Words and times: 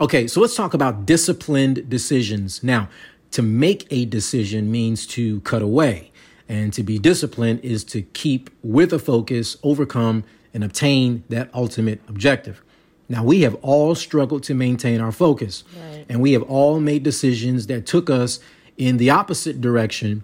Okay, 0.00 0.28
so 0.28 0.40
let's 0.40 0.54
talk 0.54 0.74
about 0.74 1.06
disciplined 1.06 1.88
decisions. 1.88 2.62
Now, 2.62 2.88
to 3.32 3.42
make 3.42 3.84
a 3.90 4.04
decision 4.04 4.70
means 4.70 5.04
to 5.08 5.40
cut 5.40 5.60
away, 5.60 6.12
and 6.48 6.72
to 6.74 6.84
be 6.84 7.00
disciplined 7.00 7.60
is 7.64 7.82
to 7.84 8.02
keep 8.02 8.48
with 8.62 8.92
a 8.92 9.00
focus, 9.00 9.56
overcome, 9.64 10.22
and 10.54 10.62
obtain 10.62 11.24
that 11.30 11.50
ultimate 11.52 12.00
objective. 12.08 12.62
Now, 13.08 13.24
we 13.24 13.40
have 13.40 13.56
all 13.56 13.96
struggled 13.96 14.44
to 14.44 14.54
maintain 14.54 15.00
our 15.00 15.10
focus, 15.10 15.64
right. 15.76 16.06
and 16.08 16.20
we 16.20 16.32
have 16.32 16.42
all 16.42 16.78
made 16.78 17.02
decisions 17.02 17.66
that 17.66 17.84
took 17.84 18.08
us 18.08 18.38
in 18.76 18.98
the 18.98 19.10
opposite 19.10 19.60
direction 19.60 20.22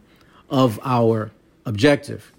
of 0.50 0.78
our 0.84 1.32
objective. 1.66 2.32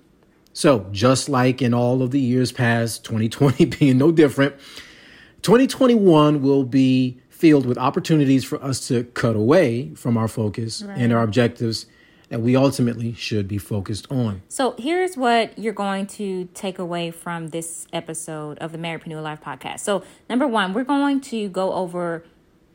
So, 0.54 0.88
just 0.94 1.28
like 1.28 1.62
in 1.62 1.74
all 1.74 2.02
of 2.02 2.12
the 2.12 2.20
years 2.20 2.54
past, 2.54 3.04
2020 3.04 3.66
being 3.78 3.98
no 3.98 4.14
different, 4.14 4.56
2021 5.42 6.42
will 6.42 6.64
be 6.64 7.20
filled 7.46 7.68
with 7.68 7.78
opportunities 7.78 8.44
for 8.44 8.60
us 8.64 8.88
to 8.88 9.04
cut 9.04 9.36
away 9.36 9.94
from 9.94 10.18
our 10.18 10.28
focus 10.28 10.82
right. 10.82 10.98
and 10.98 11.14
our 11.14 11.22
objectives 11.22 11.86
that 12.30 12.42
we 12.42 12.56
ultimately 12.56 13.14
should 13.14 13.48
be 13.48 13.60
focused 13.60 14.12
on. 14.12 14.42
So 14.50 14.74
here's 14.80 15.16
what 15.16 15.56
you're 15.60 15.72
going 15.72 16.08
to 16.08 16.46
take 16.56 16.80
away 16.80 17.12
from 17.12 17.50
this 17.50 17.86
episode 17.94 18.58
of 18.58 18.72
the 18.72 18.80
Marriedpreneur 18.80 19.22
Life 19.22 19.42
podcast. 19.42 19.82
So 19.82 20.02
number 20.28 20.48
one, 20.48 20.74
we're 20.74 20.86
going 20.86 21.22
to 21.22 21.48
go 21.50 21.72
over 21.74 22.24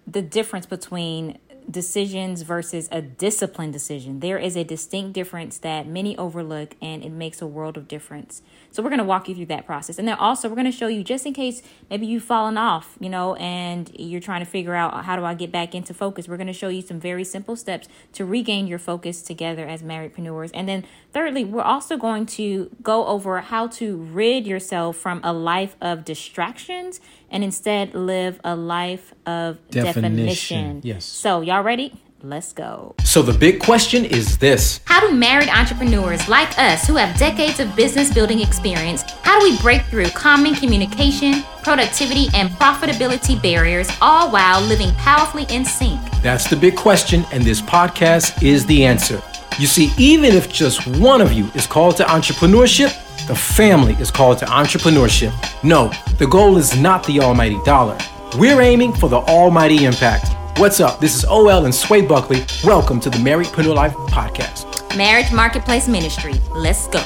the 0.06 0.22
difference 0.22 0.66
between 0.66 1.38
decisions 1.68 2.42
versus 2.42 2.88
a 2.92 3.02
disciplined 3.02 3.72
decision. 3.72 4.20
There 4.20 4.38
is 4.38 4.56
a 4.56 4.64
distinct 4.64 5.12
difference 5.12 5.58
that 5.58 5.86
many 5.86 6.16
overlook, 6.16 6.76
and 6.80 7.02
it 7.02 7.10
makes 7.10 7.42
a 7.42 7.46
world 7.46 7.76
of 7.76 7.88
difference. 7.88 8.42
So, 8.70 8.82
we're 8.82 8.90
going 8.90 8.98
to 8.98 9.04
walk 9.04 9.28
you 9.28 9.34
through 9.34 9.46
that 9.46 9.66
process. 9.66 9.98
And 9.98 10.06
then 10.06 10.16
also, 10.16 10.48
we're 10.48 10.54
going 10.54 10.70
to 10.70 10.76
show 10.76 10.86
you 10.86 11.02
just 11.02 11.26
in 11.26 11.32
case 11.32 11.62
maybe 11.88 12.06
you've 12.06 12.22
fallen 12.22 12.56
off, 12.56 12.96
you 13.00 13.08
know, 13.08 13.34
and 13.36 13.90
you're 13.98 14.20
trying 14.20 14.44
to 14.44 14.50
figure 14.50 14.74
out 14.74 15.04
how 15.04 15.16
do 15.16 15.24
I 15.24 15.34
get 15.34 15.50
back 15.50 15.74
into 15.74 15.92
focus. 15.92 16.28
We're 16.28 16.36
going 16.36 16.46
to 16.46 16.52
show 16.52 16.68
you 16.68 16.82
some 16.82 17.00
very 17.00 17.24
simple 17.24 17.56
steps 17.56 17.88
to 18.12 18.24
regain 18.24 18.66
your 18.66 18.78
focus 18.78 19.22
together 19.22 19.66
as 19.66 19.82
marriedpreneurs. 19.82 20.50
And 20.54 20.68
then, 20.68 20.84
thirdly, 21.12 21.44
we're 21.44 21.62
also 21.62 21.96
going 21.96 22.26
to 22.26 22.70
go 22.82 23.06
over 23.06 23.40
how 23.40 23.66
to 23.68 23.96
rid 23.96 24.46
yourself 24.46 24.96
from 24.96 25.20
a 25.24 25.32
life 25.32 25.76
of 25.80 26.04
distractions 26.04 27.00
and 27.30 27.44
instead 27.44 27.94
live 27.94 28.40
a 28.44 28.54
life 28.56 29.14
of 29.26 29.58
definition. 29.70 30.02
definition. 30.02 30.80
Yes. 30.84 31.04
So, 31.04 31.40
y'all 31.40 31.62
ready? 31.62 31.94
Let's 32.22 32.52
go. 32.52 32.94
So, 33.04 33.22
the 33.22 33.32
big 33.32 33.60
question 33.60 34.04
is 34.04 34.36
this 34.36 34.80
How 34.84 35.00
do 35.00 35.14
married 35.14 35.48
entrepreneurs 35.48 36.28
like 36.28 36.58
us 36.58 36.86
who 36.86 36.96
have 36.96 37.16
decades 37.18 37.60
of 37.60 37.74
business 37.74 38.12
building 38.12 38.40
experience, 38.40 39.02
how 39.22 39.40
do 39.40 39.50
we 39.50 39.56
break 39.58 39.82
through 39.84 40.10
common 40.10 40.54
communication, 40.54 41.42
productivity, 41.62 42.26
and 42.34 42.50
profitability 42.50 43.40
barriers, 43.40 43.88
all 44.02 44.30
while 44.30 44.60
living 44.60 44.92
powerfully 44.96 45.46
in 45.48 45.64
sync? 45.64 45.98
That's 46.22 46.50
the 46.50 46.56
big 46.56 46.76
question, 46.76 47.24
and 47.32 47.42
this 47.42 47.62
podcast 47.62 48.42
is 48.42 48.66
the 48.66 48.84
answer. 48.84 49.22
You 49.58 49.66
see, 49.66 49.90
even 49.96 50.34
if 50.34 50.52
just 50.52 50.86
one 50.86 51.20
of 51.20 51.32
you 51.32 51.50
is 51.54 51.66
called 51.66 51.96
to 51.98 52.04
entrepreneurship, 52.04 52.94
the 53.30 53.36
family 53.36 53.94
is 54.00 54.10
called 54.10 54.38
to 54.38 54.44
entrepreneurship. 54.46 55.32
No, 55.62 55.92
the 56.18 56.26
goal 56.26 56.56
is 56.56 56.76
not 56.76 57.06
the 57.06 57.20
almighty 57.20 57.60
dollar. 57.64 57.96
We're 58.36 58.60
aiming 58.60 58.92
for 58.92 59.08
the 59.08 59.18
almighty 59.18 59.84
impact. 59.84 60.34
What's 60.58 60.80
up? 60.80 60.98
This 60.98 61.14
is 61.14 61.24
OL 61.24 61.64
and 61.64 61.72
Sway 61.72 62.02
Buckley. 62.02 62.44
Welcome 62.64 62.98
to 62.98 63.08
the 63.08 63.18
Marriedpreneur 63.18 63.72
Life 63.72 63.94
podcast. 64.10 64.96
Marriage 64.96 65.30
Marketplace 65.30 65.86
Ministry. 65.86 66.32
Let's 66.56 66.88
go. 66.88 66.98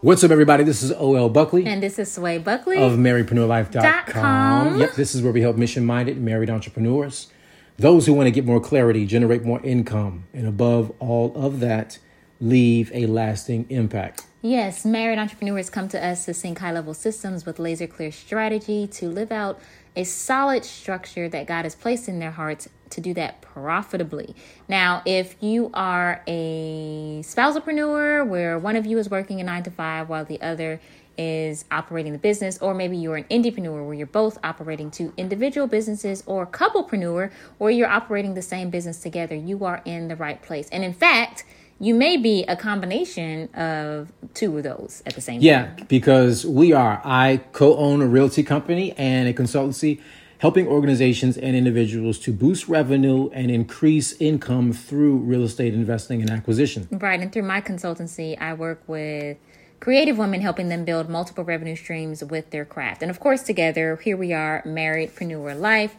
What's 0.00 0.24
up, 0.24 0.32
everybody? 0.32 0.64
This 0.64 0.82
is 0.82 0.90
OL 0.90 1.28
Buckley. 1.28 1.66
And 1.66 1.80
this 1.80 2.00
is 2.00 2.10
Sway 2.10 2.38
Buckley. 2.38 2.78
Of 2.78 2.94
MarriedpreneurLife.com. 2.94 4.80
Yep, 4.80 4.94
this 4.94 5.14
is 5.14 5.22
where 5.22 5.32
we 5.32 5.40
help 5.40 5.56
mission 5.56 5.84
minded 5.84 6.20
married 6.20 6.50
entrepreneurs 6.50 7.28
those 7.76 8.06
who 8.06 8.14
want 8.14 8.26
to 8.26 8.30
get 8.30 8.44
more 8.44 8.60
clarity, 8.60 9.06
generate 9.06 9.44
more 9.44 9.60
income, 9.62 10.24
and 10.32 10.46
above 10.46 10.92
all 11.00 11.32
of 11.34 11.60
that, 11.60 11.98
leave 12.40 12.90
a 12.94 13.06
lasting 13.06 13.66
impact. 13.68 14.26
Yes, 14.42 14.84
married 14.84 15.18
entrepreneurs 15.18 15.70
come 15.70 15.88
to 15.88 16.04
us 16.04 16.26
to 16.26 16.34
sync 16.34 16.58
high 16.58 16.72
level 16.72 16.92
systems 16.92 17.46
with 17.46 17.58
laser 17.58 17.86
clear 17.86 18.12
strategy 18.12 18.86
to 18.88 19.08
live 19.08 19.32
out 19.32 19.58
a 19.96 20.04
solid 20.04 20.64
structure 20.64 21.28
that 21.28 21.46
God 21.46 21.64
has 21.64 21.74
placed 21.74 22.08
in 22.08 22.18
their 22.18 22.32
hearts 22.32 22.68
to 22.90 23.00
do 23.00 23.14
that 23.14 23.40
profitably. 23.40 24.34
Now, 24.68 25.02
if 25.06 25.36
you 25.40 25.70
are 25.72 26.22
a 26.26 27.22
spousalpreneur 27.24 28.26
where 28.26 28.58
one 28.58 28.76
of 28.76 28.84
you 28.84 28.98
is 28.98 29.08
working 29.08 29.40
a 29.40 29.44
nine 29.44 29.62
to 29.62 29.70
five 29.70 30.08
while 30.08 30.24
the 30.24 30.40
other 30.42 30.80
is 31.16 31.64
operating 31.70 32.12
the 32.12 32.18
business, 32.18 32.58
or 32.58 32.74
maybe 32.74 32.96
you're 32.96 33.16
an 33.16 33.24
indiepreneur 33.24 33.84
where 33.84 33.94
you're 33.94 34.06
both 34.06 34.38
operating 34.44 34.90
two 34.90 35.12
individual 35.16 35.66
businesses, 35.66 36.22
or 36.26 36.46
couplepreneur 36.46 37.30
where 37.58 37.70
you're 37.70 37.88
operating 37.88 38.34
the 38.34 38.42
same 38.42 38.70
business 38.70 39.00
together, 39.00 39.34
you 39.34 39.64
are 39.64 39.82
in 39.84 40.08
the 40.08 40.16
right 40.16 40.42
place. 40.42 40.68
And 40.70 40.84
in 40.84 40.92
fact, 40.92 41.44
you 41.80 41.94
may 41.94 42.16
be 42.16 42.44
a 42.44 42.56
combination 42.56 43.52
of 43.54 44.12
two 44.32 44.56
of 44.56 44.62
those 44.62 45.02
at 45.06 45.14
the 45.14 45.20
same 45.20 45.40
yeah, 45.40 45.66
time. 45.66 45.74
Yeah, 45.78 45.84
because 45.84 46.46
we 46.46 46.72
are. 46.72 47.00
I 47.04 47.40
co 47.52 47.76
own 47.76 48.00
a 48.00 48.06
realty 48.06 48.42
company 48.42 48.92
and 48.92 49.28
a 49.28 49.32
consultancy 49.32 50.00
helping 50.38 50.66
organizations 50.66 51.36
and 51.38 51.56
individuals 51.56 52.18
to 52.18 52.32
boost 52.32 52.68
revenue 52.68 53.30
and 53.30 53.50
increase 53.50 54.12
income 54.20 54.72
through 54.72 55.16
real 55.16 55.42
estate 55.42 55.74
investing 55.74 56.20
and 56.20 56.30
acquisition. 56.30 56.86
Right. 56.90 57.20
And 57.20 57.32
through 57.32 57.44
my 57.44 57.60
consultancy, 57.60 58.38
I 58.40 58.52
work 58.54 58.82
with 58.86 59.38
creative 59.84 60.16
women 60.16 60.40
helping 60.40 60.70
them 60.70 60.82
build 60.82 61.10
multiple 61.10 61.44
revenue 61.44 61.76
streams 61.76 62.24
with 62.24 62.48
their 62.48 62.64
craft. 62.64 63.02
And 63.02 63.10
of 63.10 63.20
course, 63.20 63.42
together, 63.42 63.96
here 63.96 64.16
we 64.16 64.32
are, 64.32 64.62
marriedpreneur 64.64 65.60
life, 65.60 65.94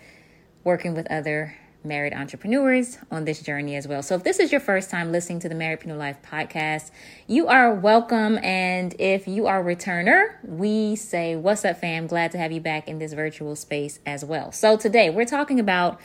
working 0.63 0.95
with 0.95 1.05
other 1.11 1.55
married 1.83 2.11
entrepreneurs 2.11 2.97
on 3.11 3.25
this 3.25 3.43
journey 3.43 3.75
as 3.75 3.87
well. 3.87 4.01
So 4.01 4.15
if 4.15 4.23
this 4.23 4.39
is 4.39 4.51
your 4.51 4.59
first 4.59 4.89
time 4.89 5.11
listening 5.11 5.39
to 5.41 5.49
the 5.49 5.53
Marriedpreneur 5.53 5.99
Life 5.99 6.17
podcast, 6.23 6.89
you 7.27 7.47
are 7.47 7.75
welcome. 7.75 8.39
And 8.41 8.95
if 8.97 9.27
you 9.27 9.45
are 9.45 9.61
a 9.61 9.75
returner, 9.75 10.29
we 10.43 10.95
say, 10.95 11.35
What's 11.35 11.63
up, 11.63 11.79
fam? 11.79 12.07
Glad 12.07 12.31
to 12.31 12.39
have 12.39 12.51
you 12.51 12.61
back 12.61 12.87
in 12.87 12.97
this 12.97 13.13
virtual 13.13 13.55
space 13.55 13.99
as 14.03 14.25
well. 14.25 14.51
So 14.51 14.77
today 14.77 15.11
we're 15.11 15.25
talking 15.25 15.59
about 15.59 16.01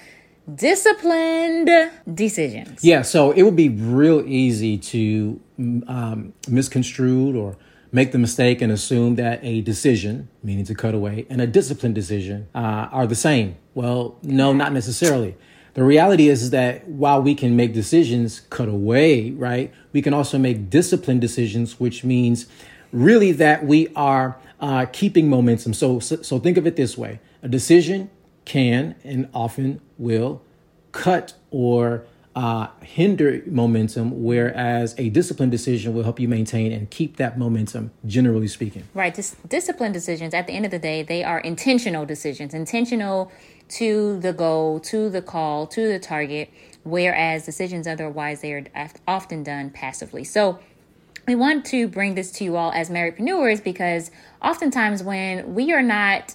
disciplined 0.54 1.70
decisions. 2.12 2.84
Yeah, 2.84 3.00
so 3.00 3.30
it 3.30 3.42
would 3.42 3.56
be 3.56 3.70
real 3.70 4.20
easy 4.26 4.76
to 4.76 5.40
um, 5.88 6.34
misconstrued 6.46 7.36
or 7.36 7.56
make 7.92 8.12
the 8.12 8.18
mistake 8.18 8.62
and 8.62 8.72
assume 8.72 9.16
that 9.16 9.40
a 9.42 9.60
decision, 9.62 10.28
meaning 10.42 10.64
to 10.64 10.74
cut 10.74 10.94
away, 10.94 11.26
and 11.28 11.40
a 11.40 11.46
disciplined 11.46 11.94
decision 11.94 12.48
uh, 12.54 12.88
are 12.92 13.06
the 13.06 13.14
same. 13.14 13.56
Well, 13.74 14.18
no, 14.22 14.52
not 14.52 14.72
necessarily. 14.72 15.36
The 15.74 15.84
reality 15.84 16.28
is, 16.28 16.42
is 16.42 16.50
that 16.50 16.88
while 16.88 17.22
we 17.22 17.34
can 17.34 17.54
make 17.54 17.72
decisions 17.72 18.40
cut 18.50 18.68
away, 18.68 19.30
right, 19.30 19.72
we 19.92 20.02
can 20.02 20.12
also 20.12 20.38
make 20.38 20.68
disciplined 20.68 21.20
decisions, 21.20 21.78
which 21.78 22.02
means 22.04 22.46
really 22.92 23.32
that 23.32 23.64
we 23.64 23.88
are 23.94 24.36
uh, 24.60 24.86
keeping 24.92 25.28
momentum. 25.28 25.72
So, 25.74 26.00
so 26.00 26.38
think 26.38 26.56
of 26.56 26.66
it 26.66 26.76
this 26.76 26.98
way: 26.98 27.20
a 27.42 27.48
decision 27.48 28.10
can 28.44 28.96
and 29.04 29.28
often 29.32 29.80
will 29.96 30.42
cut 30.92 31.34
or 31.50 32.04
uh, 32.40 32.68
hinder 32.80 33.42
momentum, 33.44 34.22
whereas 34.24 34.94
a 34.96 35.10
disciplined 35.10 35.52
decision 35.52 35.92
will 35.92 36.04
help 36.04 36.18
you 36.18 36.26
maintain 36.26 36.72
and 36.72 36.88
keep 36.88 37.16
that 37.16 37.38
momentum, 37.38 37.90
generally 38.06 38.48
speaking. 38.48 38.82
Right. 38.94 39.12
Dis- 39.12 39.36
disciplined 39.46 39.92
decisions, 39.92 40.32
at 40.32 40.46
the 40.46 40.54
end 40.54 40.64
of 40.64 40.70
the 40.70 40.78
day, 40.78 41.02
they 41.02 41.22
are 41.22 41.38
intentional 41.40 42.06
decisions, 42.06 42.54
intentional 42.54 43.30
to 43.68 44.18
the 44.20 44.32
goal, 44.32 44.80
to 44.80 45.10
the 45.10 45.20
call, 45.20 45.66
to 45.66 45.86
the 45.86 45.98
target, 45.98 46.50
whereas 46.82 47.44
decisions 47.44 47.86
otherwise, 47.86 48.40
they 48.40 48.54
are 48.54 48.64
often 49.06 49.42
done 49.42 49.68
passively. 49.68 50.24
So, 50.24 50.60
we 51.28 51.34
want 51.34 51.66
to 51.66 51.88
bring 51.88 52.14
this 52.14 52.32
to 52.32 52.44
you 52.44 52.56
all 52.56 52.72
as 52.72 52.88
marriedpreneurs 52.88 53.62
because 53.62 54.10
oftentimes 54.40 55.02
when 55.02 55.54
we 55.54 55.72
are 55.72 55.82
not 55.82 56.34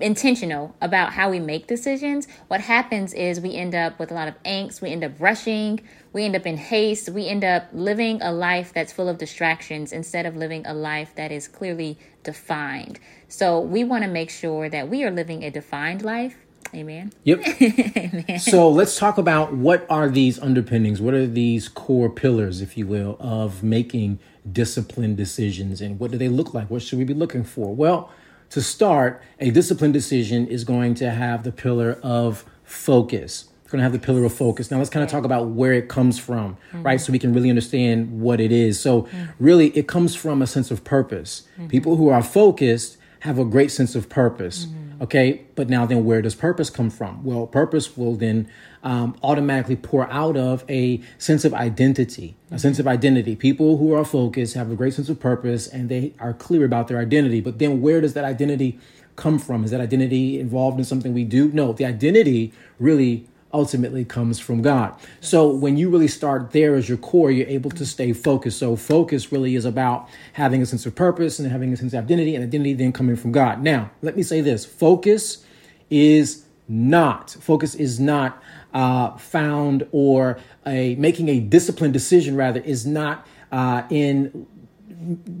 intentional 0.00 0.74
about 0.80 1.12
how 1.12 1.30
we 1.30 1.40
make 1.40 1.66
decisions, 1.66 2.26
what 2.48 2.60
happens 2.60 3.12
is 3.14 3.40
we 3.40 3.54
end 3.54 3.74
up 3.74 3.98
with 3.98 4.10
a 4.10 4.14
lot 4.14 4.28
of 4.28 4.42
angst, 4.44 4.80
we 4.80 4.90
end 4.90 5.04
up 5.04 5.12
rushing, 5.18 5.80
we 6.12 6.24
end 6.24 6.36
up 6.36 6.46
in 6.46 6.56
haste, 6.56 7.08
we 7.08 7.28
end 7.28 7.44
up 7.44 7.68
living 7.72 8.20
a 8.22 8.32
life 8.32 8.72
that's 8.72 8.92
full 8.92 9.08
of 9.08 9.18
distractions 9.18 9.92
instead 9.92 10.26
of 10.26 10.36
living 10.36 10.66
a 10.66 10.74
life 10.74 11.14
that 11.16 11.32
is 11.32 11.48
clearly 11.48 11.98
defined. 12.22 12.98
So 13.28 13.60
we 13.60 13.84
want 13.84 14.04
to 14.04 14.10
make 14.10 14.30
sure 14.30 14.68
that 14.68 14.88
we 14.88 15.04
are 15.04 15.10
living 15.10 15.44
a 15.44 15.50
defined 15.50 16.02
life. 16.02 16.36
Amen. 16.74 17.12
Yep. 17.24 17.40
Amen. 17.96 18.38
So 18.38 18.68
let's 18.68 18.98
talk 18.98 19.18
about 19.18 19.52
what 19.52 19.86
are 19.88 20.08
these 20.08 20.38
underpinnings? 20.38 21.00
What 21.00 21.14
are 21.14 21.26
these 21.26 21.68
core 21.68 22.10
pillars, 22.10 22.60
if 22.60 22.76
you 22.76 22.86
will, 22.86 23.16
of 23.20 23.62
making 23.62 24.18
disciplined 24.50 25.16
decisions 25.16 25.80
and 25.80 25.98
what 25.98 26.10
do 26.10 26.18
they 26.18 26.28
look 26.28 26.54
like? 26.54 26.70
What 26.70 26.82
should 26.82 26.98
we 26.98 27.04
be 27.04 27.14
looking 27.14 27.44
for? 27.44 27.74
Well, 27.74 28.10
to 28.50 28.62
start, 28.62 29.22
a 29.40 29.50
disciplined 29.50 29.94
decision 29.94 30.46
is 30.46 30.64
going 30.64 30.94
to 30.96 31.10
have 31.10 31.42
the 31.42 31.52
pillar 31.52 31.98
of 32.02 32.44
focus. 32.64 33.46
We're 33.64 33.72
gonna 33.72 33.82
have 33.82 33.92
the 33.92 33.98
pillar 33.98 34.24
of 34.24 34.32
focus. 34.32 34.70
Now 34.70 34.78
let's 34.78 34.90
kind 34.90 35.02
of 35.02 35.10
talk 35.10 35.24
about 35.24 35.48
where 35.48 35.72
it 35.72 35.88
comes 35.88 36.18
from, 36.18 36.56
mm-hmm. 36.68 36.82
right? 36.82 37.00
So 37.00 37.12
we 37.12 37.18
can 37.18 37.32
really 37.32 37.50
understand 37.50 38.20
what 38.20 38.40
it 38.40 38.52
is. 38.52 38.78
So 38.78 39.02
mm-hmm. 39.02 39.24
really, 39.40 39.68
it 39.76 39.88
comes 39.88 40.14
from 40.14 40.40
a 40.40 40.46
sense 40.46 40.70
of 40.70 40.84
purpose. 40.84 41.48
Mm-hmm. 41.54 41.68
People 41.68 41.96
who 41.96 42.08
are 42.08 42.22
focused 42.22 42.96
have 43.20 43.38
a 43.38 43.44
great 43.44 43.72
sense 43.72 43.96
of 43.96 44.08
purpose. 44.08 44.66
Mm-hmm. 44.96 45.04
Okay, 45.04 45.42
but 45.54 45.68
now 45.68 45.84
then, 45.86 46.04
where 46.04 46.22
does 46.22 46.34
purpose 46.34 46.70
come 46.70 46.90
from? 46.90 47.22
Well, 47.22 47.46
purpose 47.46 47.96
will 47.96 48.14
then 48.14 48.48
um, 48.82 49.16
automatically 49.22 49.76
pour 49.76 50.10
out 50.10 50.36
of 50.36 50.64
a 50.68 51.00
sense 51.18 51.44
of 51.44 51.52
identity, 51.52 52.36
a 52.50 52.58
sense 52.58 52.78
of 52.78 52.86
identity. 52.86 53.36
People 53.36 53.76
who 53.76 53.92
are 53.92 54.04
focused 54.04 54.54
have 54.54 54.70
a 54.70 54.74
great 54.74 54.94
sense 54.94 55.08
of 55.08 55.20
purpose 55.20 55.66
and 55.66 55.88
they 55.88 56.14
are 56.18 56.32
clear 56.32 56.64
about 56.64 56.88
their 56.88 56.98
identity. 56.98 57.40
But 57.40 57.58
then, 57.58 57.80
where 57.80 58.00
does 58.00 58.14
that 58.14 58.24
identity 58.24 58.78
come 59.16 59.38
from? 59.38 59.64
Is 59.64 59.70
that 59.70 59.80
identity 59.80 60.40
involved 60.40 60.78
in 60.78 60.84
something 60.84 61.12
we 61.12 61.24
do? 61.24 61.50
No, 61.52 61.72
the 61.72 61.84
identity 61.84 62.52
really 62.78 63.26
ultimately 63.52 64.04
comes 64.04 64.38
from 64.38 64.60
God. 64.62 64.94
So 65.20 65.48
when 65.48 65.76
you 65.76 65.88
really 65.88 66.08
start 66.08 66.50
there 66.50 66.74
as 66.74 66.88
your 66.88 66.98
core, 66.98 67.30
you're 67.30 67.48
able 67.48 67.70
to 67.70 67.86
stay 67.86 68.12
focused. 68.12 68.58
So 68.58 68.76
focus 68.76 69.32
really 69.32 69.54
is 69.54 69.64
about 69.64 70.08
having 70.34 70.62
a 70.62 70.66
sense 70.66 70.84
of 70.86 70.94
purpose 70.94 71.38
and 71.38 71.50
having 71.50 71.72
a 71.72 71.76
sense 71.76 71.92
of 71.92 72.04
identity, 72.04 72.34
and 72.34 72.44
identity 72.44 72.74
then 72.74 72.92
coming 72.92 73.16
from 73.16 73.32
God. 73.32 73.62
Now, 73.62 73.90
let 74.02 74.16
me 74.16 74.22
say 74.22 74.40
this: 74.40 74.64
focus 74.64 75.44
is 75.90 76.44
not 76.68 77.30
focus 77.30 77.76
is 77.76 78.00
not 78.00 78.42
uh, 78.74 79.16
found 79.16 79.86
or 79.92 80.38
a 80.66 80.96
making 80.96 81.28
a 81.28 81.40
disciplined 81.40 81.92
decision. 81.92 82.36
Rather, 82.36 82.60
is 82.60 82.86
not 82.86 83.26
uh, 83.52 83.82
in 83.90 84.46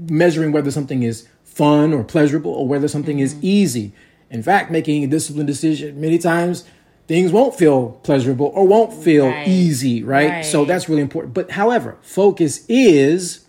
measuring 0.08 0.52
whether 0.52 0.70
something 0.70 1.02
is 1.02 1.28
fun 1.42 1.92
or 1.92 2.04
pleasurable 2.04 2.52
or 2.52 2.68
whether 2.68 2.88
something 2.88 3.16
mm-hmm. 3.16 3.24
is 3.24 3.42
easy. 3.42 3.92
In 4.30 4.42
fact, 4.42 4.70
making 4.70 5.04
a 5.04 5.06
disciplined 5.06 5.46
decision 5.46 6.00
many 6.00 6.18
times 6.18 6.64
things 7.06 7.32
won't 7.32 7.54
feel 7.54 7.92
pleasurable 8.02 8.50
or 8.54 8.66
won't 8.66 8.92
feel 8.92 9.28
right. 9.28 9.48
easy, 9.48 10.02
right? 10.02 10.30
right? 10.30 10.44
So 10.44 10.64
that's 10.64 10.88
really 10.88 11.02
important. 11.02 11.34
But 11.34 11.52
however, 11.52 11.96
focus 12.02 12.64
is 12.68 13.46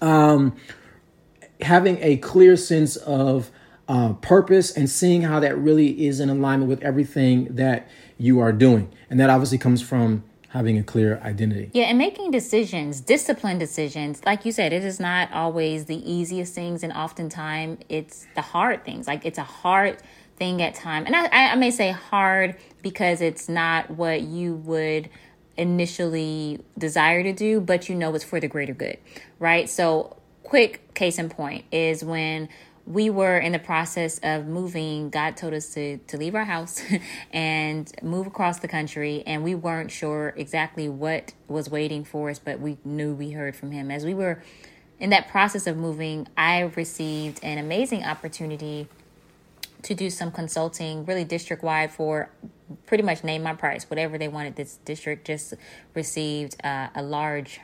um, 0.00 0.56
having 1.60 1.98
a 2.02 2.16
clear 2.18 2.56
sense 2.56 2.96
of 2.96 3.50
uh, 3.88 4.14
purpose 4.14 4.76
and 4.76 4.90
seeing 4.90 5.22
how 5.22 5.40
that 5.40 5.56
really 5.56 6.06
is 6.06 6.20
in 6.20 6.28
alignment 6.28 6.68
with 6.68 6.82
everything 6.82 7.54
that 7.54 7.88
you 8.18 8.40
are 8.40 8.52
doing. 8.52 8.90
And 9.08 9.20
that 9.20 9.30
obviously 9.30 9.58
comes 9.58 9.80
from 9.80 10.24
having 10.48 10.78
a 10.78 10.82
clear 10.82 11.20
identity. 11.22 11.70
Yeah, 11.74 11.84
and 11.84 11.98
making 11.98 12.30
decisions, 12.30 13.00
disciplined 13.00 13.60
decisions. 13.60 14.22
Like 14.24 14.44
you 14.44 14.52
said, 14.52 14.72
it 14.72 14.84
is 14.84 14.98
not 14.98 15.30
always 15.32 15.84
the 15.84 16.10
easiest 16.10 16.54
things, 16.54 16.82
and 16.82 16.92
oftentimes 16.92 17.80
it's 17.88 18.26
the 18.34 18.40
hard 18.40 18.84
things. 18.84 19.06
Like 19.06 19.26
it's 19.26 19.38
a 19.38 19.44
hard 19.44 19.98
thing 20.36 20.62
at 20.62 20.74
time, 20.74 21.06
and 21.06 21.16
I, 21.16 21.52
I 21.52 21.54
may 21.56 21.70
say 21.70 21.90
hard 21.90 22.56
because 22.82 23.20
it's 23.20 23.48
not 23.48 23.90
what 23.90 24.22
you 24.22 24.54
would 24.54 25.08
initially 25.56 26.60
desire 26.76 27.22
to 27.22 27.32
do, 27.32 27.60
but 27.60 27.88
you 27.88 27.94
know 27.94 28.14
it's 28.14 28.24
for 28.24 28.40
the 28.40 28.48
greater 28.48 28.74
good, 28.74 28.98
right? 29.38 29.68
So, 29.68 30.16
quick 30.42 30.94
case 30.94 31.18
in 31.18 31.28
point 31.28 31.64
is 31.72 32.04
when 32.04 32.48
we 32.86 33.10
were 33.10 33.36
in 33.38 33.52
the 33.52 33.58
process 33.58 34.18
of 34.22 34.46
moving. 34.46 35.10
God 35.10 35.36
told 35.36 35.52
us 35.54 35.74
to, 35.74 35.98
to 35.98 36.16
leave 36.16 36.34
our 36.34 36.44
house 36.44 36.80
and 37.32 37.92
move 38.02 38.28
across 38.28 38.60
the 38.60 38.68
country. 38.68 39.24
And 39.26 39.42
we 39.42 39.54
weren't 39.54 39.90
sure 39.90 40.32
exactly 40.36 40.88
what 40.88 41.32
was 41.48 41.68
waiting 41.68 42.04
for 42.04 42.30
us, 42.30 42.38
but 42.38 42.60
we 42.60 42.78
knew 42.84 43.12
we 43.12 43.32
heard 43.32 43.56
from 43.56 43.72
Him. 43.72 43.90
As 43.90 44.04
we 44.04 44.14
were 44.14 44.42
in 45.00 45.10
that 45.10 45.28
process 45.28 45.66
of 45.66 45.76
moving, 45.76 46.28
I 46.36 46.60
received 46.60 47.40
an 47.42 47.58
amazing 47.58 48.04
opportunity 48.04 48.88
to 49.86 49.94
do 49.94 50.10
some 50.10 50.32
consulting, 50.32 51.04
really 51.04 51.22
district 51.22 51.62
wide, 51.62 51.92
for 51.92 52.28
pretty 52.86 53.04
much 53.04 53.22
name 53.22 53.44
my 53.44 53.54
price, 53.54 53.88
whatever 53.88 54.18
they 54.18 54.26
wanted. 54.26 54.56
This 54.56 54.78
district 54.84 55.26
just 55.28 55.54
received 55.94 56.56
uh, 56.64 56.88
a 56.94 57.02
large 57.02 57.60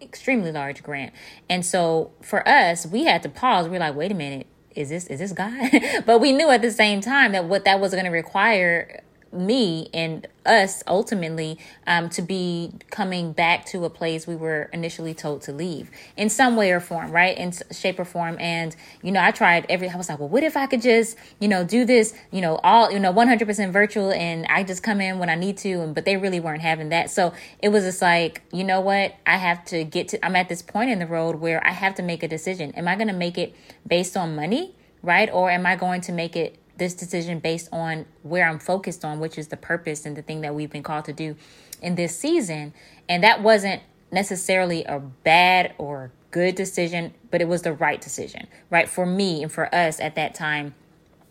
extremely 0.00 0.52
large 0.52 0.84
grant. 0.84 1.12
And 1.48 1.66
so 1.66 2.12
for 2.22 2.46
us, 2.48 2.86
we 2.86 3.04
had 3.04 3.24
to 3.24 3.28
pause. 3.28 3.68
We 3.68 3.76
are 3.76 3.80
like, 3.80 3.96
wait 3.96 4.12
a 4.12 4.14
minute, 4.14 4.46
is 4.76 4.88
this 4.88 5.06
is 5.08 5.18
this 5.18 5.32
God? 5.32 5.70
but 6.06 6.20
we 6.20 6.32
knew 6.32 6.48
at 6.48 6.62
the 6.62 6.70
same 6.70 7.00
time 7.00 7.32
that 7.32 7.46
what 7.46 7.64
that 7.64 7.80
was 7.80 7.90
going 7.90 8.04
to 8.04 8.10
require 8.10 9.02
me 9.32 9.88
and 9.94 10.26
us 10.44 10.82
ultimately 10.86 11.58
um, 11.86 12.08
to 12.10 12.20
be 12.20 12.72
coming 12.90 13.32
back 13.32 13.64
to 13.64 13.84
a 13.84 13.90
place 13.90 14.26
we 14.26 14.34
were 14.34 14.68
initially 14.72 15.14
told 15.14 15.40
to 15.42 15.52
leave 15.52 15.90
in 16.16 16.28
some 16.28 16.56
way 16.56 16.72
or 16.72 16.80
form, 16.80 17.10
right? 17.10 17.36
In 17.38 17.52
shape 17.70 17.98
or 17.98 18.04
form. 18.04 18.36
And, 18.40 18.74
you 19.02 19.12
know, 19.12 19.22
I 19.22 19.30
tried 19.30 19.66
every, 19.68 19.88
I 19.88 19.96
was 19.96 20.08
like, 20.08 20.18
well, 20.18 20.28
what 20.28 20.42
if 20.42 20.56
I 20.56 20.66
could 20.66 20.82
just, 20.82 21.16
you 21.38 21.48
know, 21.48 21.64
do 21.64 21.84
this, 21.84 22.14
you 22.30 22.40
know, 22.40 22.56
all, 22.62 22.90
you 22.90 22.98
know, 22.98 23.12
100% 23.12 23.72
virtual 23.72 24.12
and 24.12 24.46
I 24.46 24.64
just 24.64 24.82
come 24.82 25.00
in 25.00 25.18
when 25.18 25.30
I 25.30 25.34
need 25.34 25.58
to. 25.58 25.80
And, 25.80 25.94
but 25.94 26.04
they 26.04 26.16
really 26.16 26.40
weren't 26.40 26.62
having 26.62 26.88
that. 26.90 27.10
So 27.10 27.32
it 27.60 27.70
was 27.70 27.84
just 27.84 28.02
like, 28.02 28.42
you 28.52 28.64
know 28.64 28.80
what? 28.80 29.14
I 29.26 29.36
have 29.36 29.64
to 29.66 29.84
get 29.84 30.08
to, 30.08 30.24
I'm 30.24 30.36
at 30.36 30.48
this 30.48 30.62
point 30.62 30.90
in 30.90 30.98
the 30.98 31.06
road 31.06 31.36
where 31.36 31.64
I 31.66 31.70
have 31.70 31.94
to 31.96 32.02
make 32.02 32.22
a 32.22 32.28
decision. 32.28 32.72
Am 32.72 32.88
I 32.88 32.96
going 32.96 33.08
to 33.08 33.14
make 33.14 33.38
it 33.38 33.54
based 33.86 34.16
on 34.16 34.34
money? 34.34 34.74
Right? 35.02 35.28
Or 35.32 35.50
am 35.50 35.66
I 35.66 35.74
going 35.74 36.00
to 36.02 36.12
make 36.12 36.36
it 36.36 36.61
this 36.76 36.94
decision 36.94 37.38
based 37.38 37.68
on 37.72 38.06
where 38.22 38.48
I'm 38.48 38.58
focused 38.58 39.04
on, 39.04 39.20
which 39.20 39.38
is 39.38 39.48
the 39.48 39.56
purpose 39.56 40.06
and 40.06 40.16
the 40.16 40.22
thing 40.22 40.40
that 40.40 40.54
we've 40.54 40.70
been 40.70 40.82
called 40.82 41.04
to 41.06 41.12
do 41.12 41.36
in 41.80 41.94
this 41.94 42.18
season. 42.18 42.72
And 43.08 43.22
that 43.22 43.42
wasn't 43.42 43.82
necessarily 44.10 44.84
a 44.84 44.98
bad 44.98 45.74
or 45.78 46.12
good 46.30 46.54
decision, 46.54 47.14
but 47.30 47.40
it 47.40 47.48
was 47.48 47.62
the 47.62 47.72
right 47.72 48.00
decision, 48.00 48.46
right? 48.70 48.88
For 48.88 49.06
me 49.06 49.42
and 49.42 49.52
for 49.52 49.72
us 49.74 50.00
at 50.00 50.14
that 50.14 50.34
time. 50.34 50.74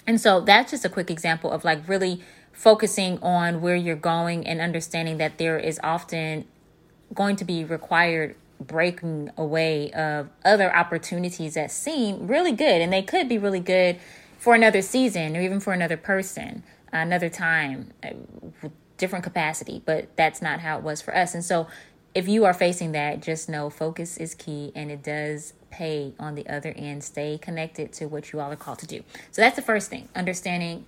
And 0.08 0.20
so 0.20 0.42
that's 0.42 0.72
just 0.72 0.86
a 0.86 0.90
quick 0.90 1.10
example 1.10 1.52
of 1.52 1.64
like 1.64 1.88
really 1.88 2.22
focusing 2.52 3.18
on 3.22 3.62
where 3.62 3.76
you're 3.76 3.96
going 3.96 4.46
and 4.46 4.62
understanding 4.62 5.18
that 5.18 5.38
there 5.38 5.58
is 5.58 5.80
often 5.84 6.46
going 7.14 7.36
to 7.36 7.46
be 7.46 7.64
required 7.64 8.36
breaking 8.60 9.32
away 9.38 9.92
of 9.92 10.30
other 10.46 10.74
opportunities 10.76 11.56
that 11.56 11.72
seem 11.72 12.28
really 12.28 12.52
good 12.52 12.82
and 12.82 12.94
they 12.94 13.02
could 13.02 13.28
be 13.28 13.38
really 13.38 13.60
good 13.60 13.98
for 14.42 14.56
another 14.56 14.82
season 14.82 15.38
or 15.38 15.42
even 15.42 15.60
for 15.60 15.72
another 15.72 15.96
person, 15.96 16.64
another 16.92 17.30
time, 17.30 17.94
uh, 18.04 18.10
different 18.98 19.24
capacity. 19.24 19.84
But 19.86 20.18
that's 20.18 20.42
not 20.42 20.62
how 20.62 20.80
it 20.80 20.84
was 20.84 21.00
for 21.00 21.16
us. 21.16 21.36
And 21.36 21.46
so 21.46 21.68
if 22.16 22.28
you 22.28 22.44
are 22.46 22.54
facing 22.54 22.92
that, 22.94 23.22
just 23.22 23.48
know 23.48 23.70
focus 23.70 24.18
is 24.18 24.34
key 24.34 24.72
and 24.74 24.90
it 24.90 25.04
does 25.04 25.54
pay 25.70 26.16
on 26.20 26.34
the 26.34 26.48
other 26.50 26.74
end. 26.76 27.04
Stay 27.04 27.38
connected 27.40 27.94
to 27.94 28.08
what 28.08 28.34
you 28.34 28.40
all 28.40 28.52
are 28.52 28.56
called 28.56 28.80
to 28.80 28.88
do. 28.88 29.04
So 29.30 29.44
that's 29.44 29.56
the 29.56 29.62
first 29.62 29.92
thing, 29.92 30.10
understanding 30.16 30.88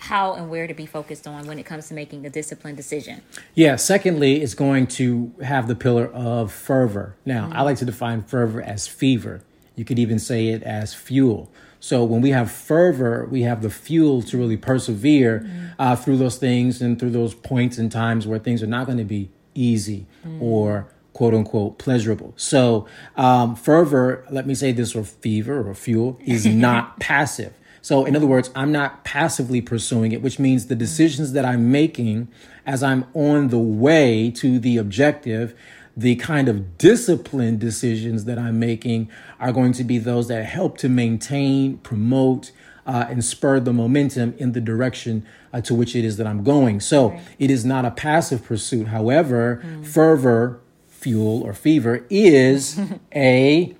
how 0.00 0.34
and 0.34 0.50
where 0.50 0.66
to 0.66 0.74
be 0.74 0.84
focused 0.84 1.26
on 1.26 1.46
when 1.46 1.58
it 1.58 1.64
comes 1.64 1.88
to 1.88 1.94
making 1.94 2.26
a 2.26 2.30
disciplined 2.30 2.76
decision. 2.76 3.22
Yeah. 3.54 3.76
Secondly, 3.76 4.42
it's 4.42 4.52
going 4.52 4.86
to 4.88 5.32
have 5.42 5.68
the 5.68 5.74
pillar 5.74 6.08
of 6.08 6.52
fervor. 6.52 7.16
Now, 7.24 7.46
mm-hmm. 7.46 7.56
I 7.56 7.62
like 7.62 7.78
to 7.78 7.86
define 7.86 8.24
fervor 8.24 8.60
as 8.60 8.86
fever. 8.86 9.40
You 9.74 9.86
could 9.86 9.98
even 9.98 10.18
say 10.18 10.48
it 10.48 10.62
as 10.64 10.92
fuel. 10.92 11.50
So 11.80 12.04
when 12.04 12.20
we 12.20 12.30
have 12.30 12.50
fervor, 12.50 13.26
we 13.30 13.42
have 13.42 13.62
the 13.62 13.70
fuel 13.70 14.22
to 14.22 14.38
really 14.38 14.58
persevere 14.58 15.40
mm. 15.40 15.74
uh, 15.78 15.96
through 15.96 16.18
those 16.18 16.36
things 16.36 16.82
and 16.82 16.98
through 16.98 17.10
those 17.10 17.34
points 17.34 17.78
and 17.78 17.90
times 17.90 18.26
where 18.26 18.38
things 18.38 18.62
are 18.62 18.66
not 18.66 18.86
going 18.86 18.98
to 18.98 19.04
be 19.04 19.30
easy 19.54 20.06
mm. 20.24 20.40
or 20.40 20.86
quote 21.14 21.34
unquote 21.34 21.78
pleasurable. 21.78 22.34
So 22.36 22.86
um, 23.16 23.56
fervor, 23.56 24.26
let 24.30 24.46
me 24.46 24.54
say 24.54 24.72
this, 24.72 24.94
or 24.94 25.04
fever 25.04 25.68
or 25.68 25.74
fuel 25.74 26.18
is 26.24 26.46
not 26.66 27.00
passive. 27.00 27.54
So 27.82 28.04
in 28.04 28.14
other 28.14 28.26
words, 28.26 28.50
I'm 28.54 28.72
not 28.72 29.04
passively 29.04 29.60
pursuing 29.60 30.12
it, 30.12 30.20
which 30.20 30.38
means 30.38 30.66
the 30.66 30.76
decisions 30.76 31.32
that 31.32 31.44
I'm 31.44 31.72
making 31.72 32.28
as 32.66 32.82
I'm 32.82 33.06
on 33.14 33.48
the 33.48 33.58
way 33.58 34.30
to 34.32 34.58
the 34.58 34.76
objective 34.76 35.54
the 36.00 36.16
kind 36.16 36.48
of 36.48 36.78
disciplined 36.78 37.60
decisions 37.60 38.24
that 38.24 38.38
I'm 38.38 38.58
making 38.58 39.10
are 39.38 39.52
going 39.52 39.72
to 39.72 39.84
be 39.84 39.98
those 39.98 40.28
that 40.28 40.46
help 40.46 40.78
to 40.78 40.88
maintain, 40.88 41.76
promote, 41.78 42.52
uh, 42.86 43.06
and 43.10 43.22
spur 43.22 43.60
the 43.60 43.74
momentum 43.74 44.34
in 44.38 44.52
the 44.52 44.62
direction 44.62 45.26
uh, 45.52 45.60
to 45.60 45.74
which 45.74 45.94
it 45.94 46.04
is 46.04 46.16
that 46.16 46.26
I'm 46.26 46.42
going. 46.42 46.80
So 46.80 47.10
right. 47.10 47.22
it 47.38 47.50
is 47.50 47.66
not 47.66 47.84
a 47.84 47.90
passive 47.90 48.42
pursuit. 48.42 48.88
However, 48.88 49.62
mm. 49.62 49.86
fervor, 49.86 50.60
fuel, 50.88 51.42
or 51.42 51.52
fever 51.52 52.06
is 52.08 52.80
a 53.14 53.76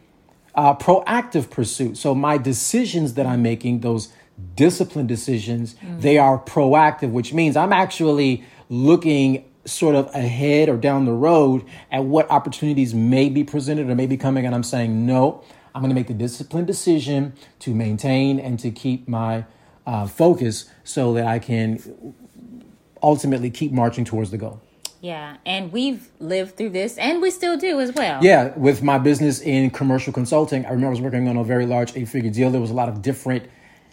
uh, 0.55 0.75
proactive 0.75 1.49
pursuit. 1.49 1.97
So 1.97 2.15
my 2.15 2.37
decisions 2.37 3.15
that 3.15 3.25
I'm 3.25 3.41
making, 3.41 3.81
those 3.81 4.13
disciplined 4.57 5.09
decisions, 5.09 5.75
mm. 5.75 6.03
they 6.03 6.19
are 6.19 6.39
proactive, 6.39 7.13
which 7.13 7.33
means 7.33 7.57
I'm 7.57 7.73
actually 7.73 8.45
looking 8.69 9.50
sort 9.65 9.95
of 9.95 10.13
ahead 10.15 10.69
or 10.69 10.77
down 10.77 11.05
the 11.05 11.13
road 11.13 11.65
at 11.91 12.05
what 12.05 12.31
opportunities 12.31 12.95
may 12.95 13.29
be 13.29 13.45
presented 13.45 13.89
or 13.89 13.95
may 13.95 14.07
be 14.07 14.17
coming. 14.17 14.47
And 14.47 14.55
I'm 14.55 14.63
saying, 14.63 15.07
no, 15.07 15.45
I'm 15.75 15.83
going 15.83 15.91
to 15.91 15.95
make 15.95 16.09
the 16.09 16.15
disciplined 16.15 16.67
decision 16.67 17.35
to 17.61 17.75
maintain 17.75 18.39
and 18.41 18.59
to 18.61 18.71
keep 18.71 19.07
my 19.09 19.45
uh, 19.87 20.07
focus 20.07 20.71
so 20.85 21.13
that 21.15 21.27
I 21.27 21.39
can 21.39 22.15
ultimately 23.03 23.51
keep 23.51 23.73
marching 23.73 24.05
towards 24.05 24.31
the 24.31 24.39
goal. 24.39 24.61
Yeah, 25.01 25.39
and 25.47 25.73
we've 25.73 26.11
lived 26.19 26.59
through 26.59 26.71
this, 26.71 26.99
and 26.99 27.23
we 27.23 27.31
still 27.31 27.57
do 27.57 27.81
as 27.81 27.95
well. 27.95 28.23
Yeah, 28.23 28.57
with 28.59 28.83
my 28.83 28.99
business 28.99 29.41
in 29.41 29.71
commercial 29.71 30.13
consulting, 30.13 30.67
I 30.67 30.71
remember 30.71 30.89
I 30.89 30.91
was 30.91 31.01
working 31.01 31.27
on 31.27 31.39
a 31.39 31.45
very 31.45 31.65
large 31.65 31.97
eight 31.97 32.09
figure 32.09 32.31
deal. 32.31 32.51
There 32.51 32.61
was 32.61 32.71
a 32.71 32.75
lot 32.75 32.91
of 32.91 33.01
different 33.01 33.45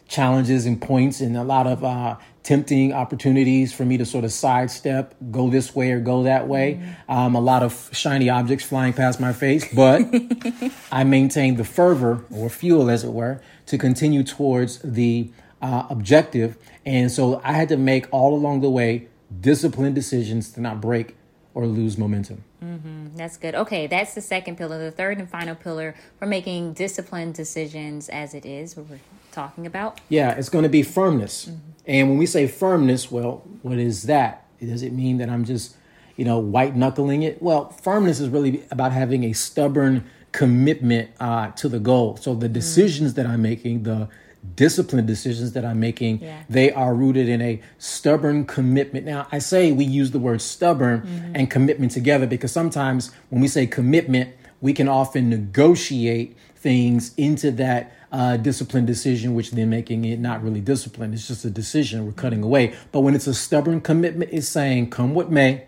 challenges 0.09 0.65
and 0.65 0.81
points 0.81 1.21
and 1.21 1.37
a 1.37 1.43
lot 1.43 1.65
of 1.65 1.83
uh, 1.83 2.17
tempting 2.47 2.93
opportunities 2.93 3.73
for 3.73 3.83
me 3.83 3.97
to 3.97 4.05
sort 4.05 4.23
of 4.23 4.31
sidestep, 4.31 5.13
go 5.31 5.49
this 5.49 5.75
way 5.75 5.91
or 5.91 5.99
go 5.99 6.23
that 6.23 6.47
way. 6.47 6.75
Mm-hmm. 6.75 7.11
Um, 7.11 7.35
a 7.35 7.41
lot 7.41 7.61
of 7.61 7.89
shiny 7.91 8.29
objects 8.29 8.63
flying 8.63 8.93
past 8.93 9.19
my 9.19 9.33
face, 9.33 9.67
but 9.73 10.03
I 10.91 11.03
maintained 11.03 11.57
the 11.57 11.65
fervor 11.65 12.23
or 12.31 12.49
fuel, 12.49 12.89
as 12.89 13.03
it 13.03 13.11
were, 13.11 13.41
to 13.65 13.77
continue 13.77 14.23
towards 14.23 14.79
the 14.79 15.29
uh, 15.61 15.87
objective. 15.89 16.55
And 16.85 17.11
so 17.11 17.41
I 17.43 17.51
had 17.51 17.67
to 17.67 17.75
make 17.75 18.07
all 18.11 18.33
along 18.33 18.61
the 18.61 18.69
way 18.69 19.09
disciplined 19.41 19.95
decisions 19.95 20.49
to 20.53 20.61
not 20.61 20.79
break 20.79 21.16
or 21.57 21.65
lose 21.65 21.97
momentum. 21.97 22.43
Mm-hmm. 22.63 23.15
That's 23.15 23.35
good. 23.35 23.55
Okay, 23.55 23.87
that's 23.87 24.13
the 24.13 24.21
second 24.21 24.59
pillar. 24.59 24.77
The 24.77 24.91
third 24.91 25.17
and 25.17 25.27
final 25.27 25.55
pillar 25.55 25.95
for 26.19 26.27
making 26.27 26.73
disciplined 26.73 27.33
decisions, 27.33 28.09
as 28.09 28.35
it 28.35 28.45
is, 28.45 28.77
what 28.77 28.87
we're 28.87 28.99
talking 29.31 29.65
about. 29.65 29.99
Yeah, 30.07 30.35
it's 30.37 30.49
going 30.49 30.61
to 30.61 30.69
be 30.69 30.83
firmness. 30.83 31.45
Mm-hmm. 31.45 31.57
And 31.87 32.09
when 32.09 32.19
we 32.19 32.27
say 32.27 32.45
firmness, 32.45 33.09
well, 33.09 33.41
what 33.63 33.79
is 33.79 34.03
that? 34.03 34.45
Does 34.59 34.83
it 34.83 34.93
mean 34.93 35.17
that 35.17 35.29
I'm 35.29 35.45
just, 35.45 35.75
you 36.15 36.25
know, 36.25 36.37
white 36.37 36.75
knuckling 36.75 37.23
it? 37.23 37.41
Well, 37.41 37.69
firmness 37.71 38.19
is 38.19 38.29
really 38.29 38.63
about 38.69 38.91
having 38.91 39.23
a 39.23 39.33
stubborn 39.33 40.07
commitment 40.33 41.09
uh, 41.19 41.49
to 41.53 41.67
the 41.67 41.79
goal. 41.79 42.17
So 42.17 42.35
the 42.35 42.47
mm. 42.47 42.53
decisions 42.53 43.13
mm-hmm. 43.13 43.23
that 43.23 43.31
I'm 43.31 43.41
making, 43.41 43.81
the 43.81 44.09
disciplined 44.55 45.07
decisions 45.07 45.53
that 45.53 45.65
I'm 45.65 45.79
making, 45.79 46.21
yeah. 46.21 46.43
they 46.49 46.71
are 46.71 46.93
rooted 46.93 47.29
in 47.29 47.41
a 47.41 47.61
stubborn 47.77 48.45
commitment. 48.45 49.05
Now, 49.05 49.27
I 49.31 49.39
say 49.39 49.71
we 49.71 49.85
use 49.85 50.11
the 50.11 50.19
word 50.19 50.41
stubborn 50.41 51.01
mm-hmm. 51.01 51.35
and 51.35 51.49
commitment 51.49 51.91
together 51.91 52.27
because 52.27 52.51
sometimes 52.51 53.11
when 53.29 53.41
we 53.41 53.47
say 53.47 53.67
commitment, 53.67 54.33
we 54.61 54.73
can 54.73 54.87
often 54.87 55.29
negotiate 55.29 56.35
things 56.55 57.13
into 57.15 57.51
that 57.51 57.93
uh, 58.11 58.37
disciplined 58.37 58.87
decision, 58.87 59.33
which 59.35 59.51
then 59.51 59.69
making 59.69 60.05
it 60.05 60.19
not 60.19 60.41
really 60.41 60.61
disciplined. 60.61 61.13
It's 61.13 61.27
just 61.27 61.45
a 61.45 61.49
decision 61.49 62.05
we're 62.05 62.13
cutting 62.13 62.43
away. 62.43 62.73
But 62.91 63.01
when 63.01 63.15
it's 63.15 63.27
a 63.27 63.33
stubborn 63.33 63.81
commitment, 63.81 64.31
it's 64.33 64.47
saying, 64.47 64.89
come 64.89 65.13
what 65.13 65.29
may, 65.29 65.65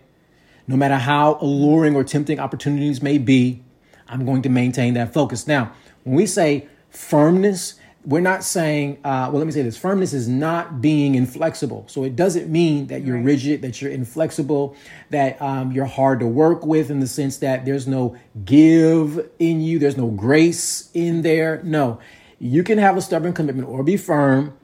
no 0.66 0.76
matter 0.76 0.96
how 0.96 1.38
alluring 1.40 1.94
or 1.94 2.04
tempting 2.04 2.38
opportunities 2.38 3.02
may 3.02 3.18
be, 3.18 3.62
I'm 4.08 4.24
going 4.24 4.42
to 4.42 4.48
maintain 4.48 4.94
that 4.94 5.12
focus. 5.12 5.46
Now, 5.46 5.72
when 6.04 6.16
we 6.16 6.26
say 6.26 6.66
firmness, 6.88 7.74
we're 8.04 8.20
not 8.20 8.42
saying, 8.42 8.98
uh, 9.04 9.28
well, 9.30 9.38
let 9.38 9.46
me 9.46 9.52
say 9.52 9.62
this 9.62 9.76
firmness 9.76 10.14
is 10.14 10.26
not 10.26 10.80
being 10.80 11.14
inflexible. 11.14 11.84
So 11.86 12.04
it 12.04 12.16
doesn't 12.16 12.48
mean 12.50 12.86
that 12.86 13.02
you're 13.02 13.16
right. 13.16 13.24
rigid, 13.24 13.62
that 13.62 13.82
you're 13.82 13.90
inflexible, 13.90 14.74
that 15.10 15.40
um, 15.42 15.72
you're 15.72 15.84
hard 15.84 16.20
to 16.20 16.26
work 16.26 16.64
with 16.64 16.90
in 16.90 17.00
the 17.00 17.06
sense 17.06 17.38
that 17.38 17.66
there's 17.66 17.86
no 17.86 18.16
give 18.44 19.28
in 19.38 19.60
you, 19.60 19.78
there's 19.78 19.98
no 19.98 20.08
grace 20.08 20.90
in 20.94 21.22
there. 21.22 21.60
No, 21.62 22.00
you 22.38 22.62
can 22.62 22.78
have 22.78 22.96
a 22.96 23.02
stubborn 23.02 23.34
commitment 23.34 23.68
or 23.68 23.82
be 23.82 23.98
firm, 23.98 24.56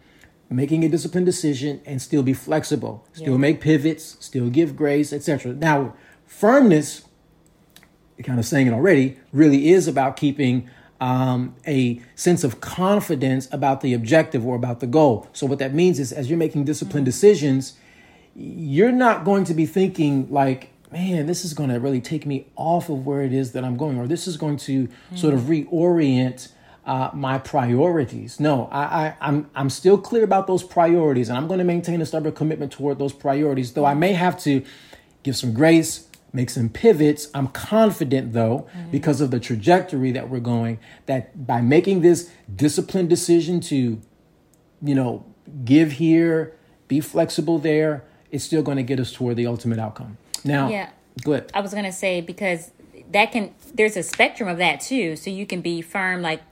making 0.49 0.85
a 0.85 0.88
disciplined 0.88 1.26
decision 1.26 1.83
and 1.85 2.00
still 2.00 2.23
be 2.23 2.33
flexible, 2.33 3.07
still 3.12 3.33
yeah. 3.33 3.38
make 3.38 3.61
pivots, 3.61 4.16
still 4.21 4.49
give 4.49 4.76
grace, 4.76 5.12
etc. 5.12 5.52
Now, 5.52 5.95
firmness, 6.25 7.05
kind 8.23 8.38
of 8.38 8.47
saying 8.47 8.69
it 8.69 8.73
already, 8.73 9.19
really 9.31 9.69
is 9.71 9.87
about 9.87 10.16
keeping 10.16 10.71
um, 11.00 11.55
a 11.67 12.00
sense 12.15 12.45
of 12.45 12.61
confidence 12.61 13.49
about 13.53 13.81
the 13.81 13.95
objective 13.95 14.47
or 14.47 14.57
about 14.57 14.81
the 14.81 14.87
goal. 14.87 15.29
So, 15.33 15.47
what 15.47 15.59
that 15.59 15.75
means 15.75 15.99
is, 15.99 16.12
as 16.12 16.31
you're 16.31 16.38
making 16.38 16.65
disciplined 16.65 17.03
mm-hmm. 17.03 17.11
decisions, 17.11 17.75
you're 18.35 18.93
not 18.93 19.25
going 19.25 19.45
to 19.45 19.55
be 19.55 19.67
thinking 19.67 20.31
like, 20.31 20.71
man, 20.93 21.26
this 21.26 21.45
is 21.45 21.55
going 21.55 21.71
to 21.71 21.81
really 21.81 22.00
take 22.00 22.26
me 22.26 22.47
off 22.57 22.88
of 22.88 23.07
where 23.07 23.23
it 23.23 23.33
is 23.33 23.53
that 23.53 23.65
I'm 23.65 23.76
going, 23.76 23.99
or 23.99 24.07
this 24.07 24.26
is 24.26 24.37
going 24.37 24.57
to 24.59 24.87
mm-hmm. 24.87 25.17
sort 25.17 25.35
of 25.35 25.43
reorient 25.43 26.53
uh, 26.87 27.11
my 27.12 27.38
priorities. 27.38 28.38
No, 28.38 28.69
I, 28.71 28.85
I, 28.85 29.15
I'm 29.21 29.50
I'm 29.55 29.71
still 29.71 29.99
clear 29.99 30.25
about 30.25 30.47
those 30.47 30.62
priorities, 30.62 31.29
and 31.29 31.37
I'm 31.37 31.49
going 31.49 31.59
to 31.59 31.65
maintain 31.65 32.00
a 32.00 32.07
stubborn 32.07 32.33
commitment 32.33 32.73
toward 32.73 32.99
those 32.99 33.12
priorities. 33.12 33.73
Though 33.73 33.85
I 33.85 33.95
may 33.95 34.12
have 34.12 34.38
to 34.41 34.65
give 35.25 35.37
some 35.37 35.53
grace, 35.53 36.09
make 36.37 36.50
some 36.50 36.69
pivots. 36.69 37.28
I'm 37.35 37.49
confident, 37.49 38.35
though, 38.35 38.69
mm-hmm. 38.76 38.90
because 38.90 39.21
of 39.21 39.31
the 39.33 39.40
trajectory 39.40 40.12
that 40.12 40.28
we're 40.28 40.38
going, 40.38 40.78
that 41.07 41.47
by 41.47 41.62
making 41.62 42.02
this 42.02 42.31
disciplined 42.55 43.09
decision 43.09 43.61
to, 43.62 44.00
you 44.83 44.95
know, 44.95 45.25
give 45.64 45.93
here, 45.93 46.55
be 46.87 47.00
flexible 47.00 47.59
there, 47.59 48.05
it's 48.31 48.45
still 48.45 48.62
going 48.62 48.76
to 48.76 48.83
get 48.83 49.00
us 49.00 49.12
toward 49.12 49.37
the 49.37 49.47
ultimate 49.47 49.78
outcome. 49.78 50.19
Now, 50.45 50.69
yeah, 50.69 50.90
good. 51.25 51.50
I 51.55 51.61
was 51.61 51.73
going 51.73 51.85
to 51.85 51.93
say 51.93 52.21
because 52.21 52.71
that 53.12 53.33
can 53.33 53.55
there's 53.75 53.97
a 53.97 54.02
spectrum 54.02 54.49
of 54.49 54.59
that 54.59 54.81
too. 54.81 55.16
So 55.16 55.31
you 55.31 55.47
can 55.47 55.62
be 55.62 55.81
firm, 55.81 56.23
like 56.23 56.43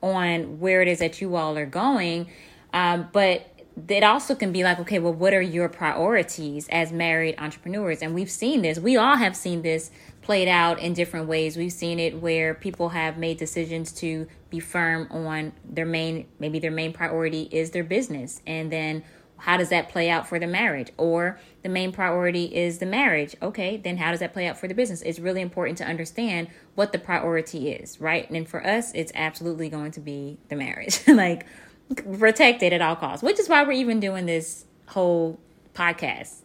on 0.00 0.58
where 0.58 0.80
it 0.82 0.88
is 0.88 0.98
that 1.00 1.20
you 1.20 1.36
all 1.36 1.56
are 1.58 1.66
going. 1.66 2.28
Um, 2.72 3.08
but 3.12 3.53
it 3.88 4.04
also 4.04 4.34
can 4.34 4.52
be 4.52 4.62
like, 4.62 4.78
okay, 4.80 4.98
well, 4.98 5.12
what 5.12 5.34
are 5.34 5.42
your 5.42 5.68
priorities 5.68 6.68
as 6.68 6.92
married 6.92 7.34
entrepreneurs? 7.38 8.02
And 8.02 8.14
we've 8.14 8.30
seen 8.30 8.62
this. 8.62 8.78
We 8.78 8.96
all 8.96 9.16
have 9.16 9.34
seen 9.34 9.62
this 9.62 9.90
played 10.22 10.48
out 10.48 10.78
in 10.78 10.94
different 10.94 11.28
ways. 11.28 11.56
We've 11.56 11.72
seen 11.72 11.98
it 11.98 12.20
where 12.20 12.54
people 12.54 12.90
have 12.90 13.18
made 13.18 13.36
decisions 13.36 13.92
to 13.94 14.26
be 14.48 14.60
firm 14.60 15.08
on 15.10 15.52
their 15.64 15.86
main, 15.86 16.26
maybe 16.38 16.58
their 16.58 16.70
main 16.70 16.92
priority 16.92 17.48
is 17.50 17.72
their 17.72 17.84
business. 17.84 18.40
And 18.46 18.70
then 18.70 19.02
how 19.38 19.56
does 19.56 19.68
that 19.68 19.88
play 19.90 20.08
out 20.08 20.26
for 20.28 20.38
the 20.38 20.46
marriage? 20.46 20.90
Or 20.96 21.38
the 21.62 21.68
main 21.68 21.92
priority 21.92 22.54
is 22.54 22.78
the 22.78 22.86
marriage. 22.86 23.36
Okay, 23.42 23.76
then 23.76 23.98
how 23.98 24.12
does 24.12 24.20
that 24.20 24.32
play 24.32 24.46
out 24.46 24.56
for 24.56 24.68
the 24.68 24.74
business? 24.74 25.02
It's 25.02 25.18
really 25.18 25.42
important 25.42 25.78
to 25.78 25.84
understand 25.84 26.48
what 26.74 26.92
the 26.92 26.98
priority 26.98 27.70
is, 27.70 28.00
right? 28.00 28.30
And 28.30 28.48
for 28.48 28.64
us, 28.64 28.92
it's 28.94 29.12
absolutely 29.14 29.68
going 29.68 29.90
to 29.92 30.00
be 30.00 30.38
the 30.48 30.56
marriage. 30.56 31.00
like 31.08 31.44
protect 32.18 32.62
it 32.62 32.72
at 32.72 32.80
all 32.80 32.96
costs, 32.96 33.22
which 33.22 33.38
is 33.38 33.48
why 33.48 33.62
we're 33.62 33.72
even 33.72 34.00
doing 34.00 34.26
this 34.26 34.64
whole 34.88 35.38
podcast 35.74 36.36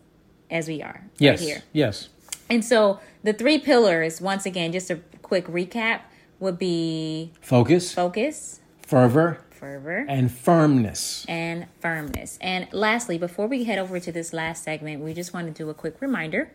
as 0.49 0.67
we 0.67 0.81
are 0.81 1.03
yes, 1.17 1.39
right 1.39 1.47
here. 1.47 1.63
Yes. 1.73 2.09
And 2.49 2.65
so 2.65 2.99
the 3.23 3.33
three 3.33 3.59
pillars, 3.59 4.19
once 4.19 4.45
again, 4.45 4.71
just 4.71 4.89
a 4.89 4.99
quick 5.21 5.45
recap, 5.47 6.01
would 6.39 6.57
be 6.57 7.31
focus, 7.41 7.93
focus, 7.93 8.59
fervor, 8.81 9.41
fervor, 9.51 10.05
and 10.07 10.31
firmness. 10.31 11.25
And 11.27 11.67
firmness. 11.79 12.37
And 12.41 12.67
lastly, 12.71 13.17
before 13.17 13.47
we 13.47 13.65
head 13.65 13.77
over 13.77 13.99
to 13.99 14.11
this 14.11 14.33
last 14.33 14.63
segment, 14.63 15.03
we 15.03 15.13
just 15.13 15.33
want 15.33 15.47
to 15.47 15.53
do 15.53 15.69
a 15.69 15.73
quick 15.73 16.01
reminder 16.01 16.51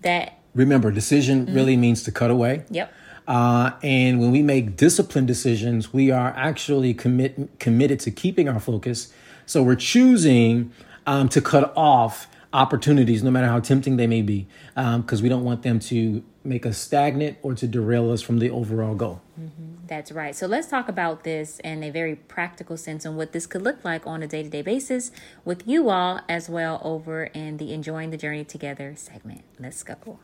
that 0.00 0.38
remember, 0.54 0.90
decision 0.90 1.46
mm-hmm. 1.46 1.54
really 1.54 1.76
means 1.76 2.02
to 2.04 2.12
cut 2.12 2.30
away. 2.30 2.64
Yep. 2.70 2.92
Uh, 3.26 3.72
and 3.82 4.20
when 4.20 4.30
we 4.30 4.42
make 4.42 4.76
disciplined 4.76 5.26
decisions, 5.26 5.92
we 5.92 6.10
are 6.10 6.34
actually 6.36 6.94
commit, 6.94 7.58
committed 7.58 8.00
to 8.00 8.10
keeping 8.10 8.48
our 8.48 8.60
focus. 8.60 9.12
So 9.46 9.62
we're 9.62 9.76
choosing 9.76 10.72
um, 11.06 11.28
to 11.30 11.40
cut 11.40 11.72
off 11.76 12.28
opportunities, 12.52 13.22
no 13.22 13.30
matter 13.30 13.46
how 13.46 13.60
tempting 13.60 13.96
they 13.96 14.06
may 14.06 14.22
be, 14.22 14.46
because 14.74 15.20
um, 15.20 15.22
we 15.22 15.28
don't 15.28 15.44
want 15.44 15.62
them 15.62 15.78
to 15.78 16.22
make 16.44 16.66
us 16.66 16.76
stagnant 16.76 17.38
or 17.42 17.54
to 17.54 17.66
derail 17.66 18.10
us 18.10 18.20
from 18.20 18.38
the 18.38 18.50
overall 18.50 18.94
goal. 18.94 19.22
Mm-hmm. 19.40 19.86
That's 19.86 20.12
right. 20.12 20.34
So 20.34 20.46
let's 20.46 20.68
talk 20.68 20.88
about 20.88 21.24
this 21.24 21.60
in 21.60 21.82
a 21.82 21.90
very 21.90 22.16
practical 22.16 22.76
sense 22.76 23.04
and 23.04 23.16
what 23.16 23.32
this 23.32 23.46
could 23.46 23.62
look 23.62 23.84
like 23.84 24.06
on 24.06 24.22
a 24.22 24.26
day 24.26 24.42
to 24.42 24.48
day 24.48 24.62
basis 24.62 25.10
with 25.44 25.66
you 25.66 25.90
all 25.90 26.20
as 26.28 26.48
well 26.48 26.80
over 26.82 27.24
in 27.24 27.58
the 27.58 27.72
Enjoying 27.72 28.10
the 28.10 28.16
Journey 28.16 28.44
Together 28.44 28.94
segment. 28.96 29.42
Let's 29.58 29.82
go. 29.82 30.18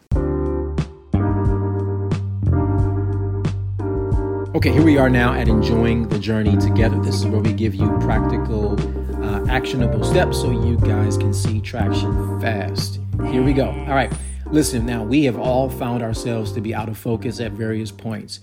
Okay, 4.58 4.72
here 4.72 4.82
we 4.82 4.98
are 4.98 5.08
now 5.08 5.34
at 5.34 5.46
enjoying 5.46 6.08
the 6.08 6.18
journey 6.18 6.56
together. 6.56 7.00
This 7.00 7.14
is 7.14 7.26
where 7.26 7.40
we 7.40 7.52
give 7.52 7.76
you 7.76 7.86
practical, 8.00 8.72
uh, 9.24 9.46
actionable 9.46 10.02
steps 10.02 10.40
so 10.40 10.50
you 10.50 10.76
guys 10.78 11.16
can 11.16 11.32
see 11.32 11.60
traction 11.60 12.40
fast. 12.40 12.98
Here 13.30 13.40
we 13.40 13.52
go. 13.52 13.66
All 13.68 13.94
right, 13.94 14.12
listen, 14.46 14.84
now 14.84 15.04
we 15.04 15.22
have 15.26 15.38
all 15.38 15.70
found 15.70 16.02
ourselves 16.02 16.50
to 16.54 16.60
be 16.60 16.74
out 16.74 16.88
of 16.88 16.98
focus 16.98 17.38
at 17.38 17.52
various 17.52 17.92
points. 17.92 18.40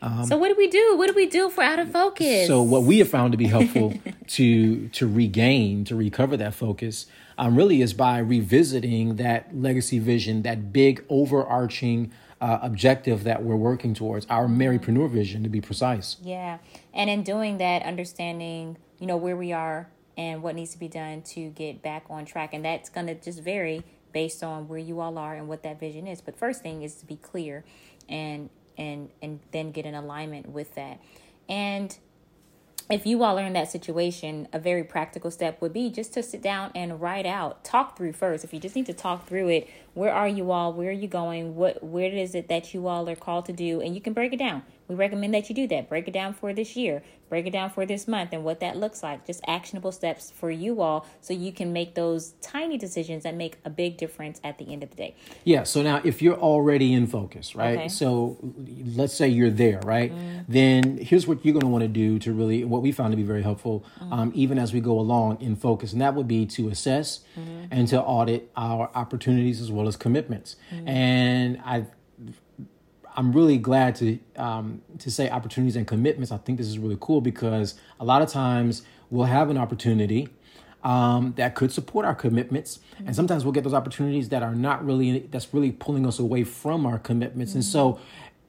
Um, 0.00 0.24
so 0.24 0.38
what 0.38 0.48
do 0.48 0.54
we 0.56 0.68
do? 0.68 0.96
What 0.96 1.08
do 1.08 1.12
we 1.12 1.26
do 1.26 1.50
for 1.50 1.60
out 1.60 1.78
of 1.78 1.92
focus? 1.92 2.46
So 2.46 2.62
what 2.62 2.84
we 2.84 3.00
have 3.00 3.10
found 3.10 3.32
to 3.32 3.36
be 3.36 3.48
helpful 3.48 3.92
to 4.28 4.88
to 4.88 5.06
regain, 5.06 5.84
to 5.84 5.94
recover 5.94 6.38
that 6.38 6.54
focus, 6.54 7.04
um, 7.36 7.54
really 7.54 7.82
is 7.82 7.92
by 7.92 8.20
revisiting 8.20 9.16
that 9.16 9.54
legacy 9.54 9.98
vision, 9.98 10.44
that 10.44 10.72
big 10.72 11.04
overarching 11.10 12.10
uh, 12.40 12.58
objective 12.62 13.24
that 13.24 13.42
we're 13.42 13.56
working 13.56 13.94
towards, 13.94 14.26
our 14.26 14.46
mm-hmm. 14.46 14.62
Marriedpreneur 14.62 15.10
vision 15.10 15.42
to 15.42 15.48
be 15.48 15.60
precise. 15.60 16.16
Yeah. 16.22 16.58
And 16.94 17.10
in 17.10 17.22
doing 17.22 17.58
that, 17.58 17.82
understanding, 17.82 18.76
you 18.98 19.06
know, 19.06 19.16
where 19.16 19.36
we 19.36 19.52
are 19.52 19.88
and 20.16 20.42
what 20.42 20.54
needs 20.54 20.72
to 20.72 20.78
be 20.78 20.88
done 20.88 21.22
to 21.22 21.50
get 21.50 21.82
back 21.82 22.04
on 22.10 22.24
track. 22.24 22.52
And 22.52 22.64
that's 22.64 22.88
going 22.88 23.06
to 23.06 23.14
just 23.14 23.40
vary 23.42 23.84
based 24.12 24.42
on 24.42 24.68
where 24.68 24.78
you 24.78 25.00
all 25.00 25.18
are 25.18 25.34
and 25.34 25.48
what 25.48 25.62
that 25.62 25.78
vision 25.78 26.06
is. 26.06 26.20
But 26.20 26.36
first 26.36 26.62
thing 26.62 26.82
is 26.82 26.96
to 26.96 27.06
be 27.06 27.16
clear 27.16 27.64
and 28.08 28.50
and 28.76 29.10
and 29.20 29.40
then 29.50 29.70
get 29.70 29.84
in 29.84 29.94
alignment 29.94 30.48
with 30.48 30.74
that. 30.74 31.00
And 31.48 31.96
if 32.90 33.04
you 33.04 33.22
all 33.22 33.38
are 33.38 33.44
in 33.44 33.52
that 33.52 33.70
situation, 33.70 34.48
a 34.52 34.58
very 34.58 34.82
practical 34.82 35.30
step 35.30 35.60
would 35.60 35.74
be 35.74 35.90
just 35.90 36.14
to 36.14 36.22
sit 36.22 36.40
down 36.40 36.70
and 36.74 37.00
write 37.00 37.26
out, 37.26 37.62
talk 37.62 37.96
through 37.96 38.14
first. 38.14 38.44
If 38.44 38.54
you 38.54 38.60
just 38.60 38.74
need 38.74 38.86
to 38.86 38.94
talk 38.94 39.26
through 39.26 39.48
it, 39.48 39.68
where 39.92 40.12
are 40.12 40.28
you 40.28 40.50
all? 40.50 40.72
Where 40.72 40.88
are 40.88 40.92
you 40.92 41.08
going? 41.08 41.54
What 41.54 41.82
where 41.82 42.10
is 42.10 42.34
it 42.34 42.48
that 42.48 42.72
you 42.72 42.86
all 42.86 43.08
are 43.08 43.16
called 43.16 43.44
to 43.46 43.52
do? 43.52 43.80
And 43.80 43.94
you 43.94 44.00
can 44.00 44.14
break 44.14 44.32
it 44.32 44.38
down. 44.38 44.62
We 44.88 44.94
recommend 44.94 45.34
that 45.34 45.48
you 45.48 45.54
do 45.54 45.66
that. 45.68 45.88
Break 45.88 46.08
it 46.08 46.12
down 46.12 46.34
for 46.34 46.52
this 46.52 46.74
year, 46.74 47.02
break 47.28 47.46
it 47.46 47.50
down 47.50 47.70
for 47.70 47.84
this 47.84 48.08
month, 48.08 48.30
and 48.32 48.42
what 48.42 48.60
that 48.60 48.76
looks 48.76 49.02
like. 49.02 49.26
Just 49.26 49.40
actionable 49.46 49.92
steps 49.92 50.30
for 50.30 50.50
you 50.50 50.80
all 50.80 51.06
so 51.20 51.34
you 51.34 51.52
can 51.52 51.72
make 51.72 51.94
those 51.94 52.32
tiny 52.40 52.78
decisions 52.78 53.22
that 53.24 53.34
make 53.34 53.58
a 53.64 53.70
big 53.70 53.98
difference 53.98 54.40
at 54.42 54.58
the 54.58 54.72
end 54.72 54.82
of 54.82 54.90
the 54.90 54.96
day. 54.96 55.14
Yeah. 55.44 55.64
So 55.64 55.82
now, 55.82 56.00
if 56.04 56.22
you're 56.22 56.38
already 56.38 56.94
in 56.94 57.06
focus, 57.06 57.54
right? 57.54 57.78
Okay. 57.78 57.88
So 57.88 58.38
let's 58.96 59.14
say 59.14 59.28
you're 59.28 59.50
there, 59.50 59.80
right? 59.80 60.12
Mm. 60.12 60.44
Then 60.48 60.98
here's 60.98 61.26
what 61.26 61.44
you're 61.44 61.52
going 61.52 61.60
to 61.60 61.68
want 61.68 61.82
to 61.82 61.88
do 61.88 62.18
to 62.20 62.32
really, 62.32 62.64
what 62.64 62.82
we 62.82 62.90
found 62.92 63.12
to 63.12 63.16
be 63.16 63.22
very 63.22 63.42
helpful, 63.42 63.84
mm. 64.00 64.10
um, 64.10 64.32
even 64.34 64.58
as 64.58 64.72
we 64.72 64.80
go 64.80 64.98
along 64.98 65.40
in 65.42 65.54
focus, 65.54 65.92
and 65.92 66.00
that 66.00 66.14
would 66.14 66.28
be 66.28 66.46
to 66.46 66.68
assess 66.70 67.20
mm. 67.38 67.68
and 67.70 67.88
to 67.88 68.00
audit 68.00 68.50
our 68.56 68.90
opportunities 68.94 69.60
as 69.60 69.70
well 69.70 69.86
as 69.86 69.96
commitments. 69.96 70.56
Mm. 70.72 70.88
And 70.88 71.60
I 71.64 71.84
I'm 73.18 73.32
really 73.32 73.58
glad 73.58 73.96
to 73.96 74.16
um, 74.36 74.80
to 75.00 75.10
say 75.10 75.28
opportunities 75.28 75.74
and 75.74 75.84
commitments. 75.88 76.30
I 76.30 76.36
think 76.36 76.56
this 76.56 76.68
is 76.68 76.78
really 76.78 76.96
cool 77.00 77.20
because 77.20 77.74
a 77.98 78.04
lot 78.04 78.22
of 78.22 78.28
times 78.28 78.82
we'll 79.10 79.26
have 79.26 79.50
an 79.50 79.58
opportunity 79.58 80.28
um, 80.84 81.34
that 81.36 81.56
could 81.56 81.72
support 81.72 82.06
our 82.06 82.14
commitments, 82.14 82.78
mm-hmm. 82.94 83.08
and 83.08 83.16
sometimes 83.16 83.44
we'll 83.44 83.50
get 83.50 83.64
those 83.64 83.74
opportunities 83.74 84.28
that 84.28 84.44
are 84.44 84.54
not 84.54 84.86
really 84.86 85.18
that's 85.32 85.52
really 85.52 85.72
pulling 85.72 86.06
us 86.06 86.20
away 86.20 86.44
from 86.44 86.86
our 86.86 86.96
commitments. 86.96 87.50
Mm-hmm. 87.50 87.58
And 87.58 87.64
so, 87.64 87.98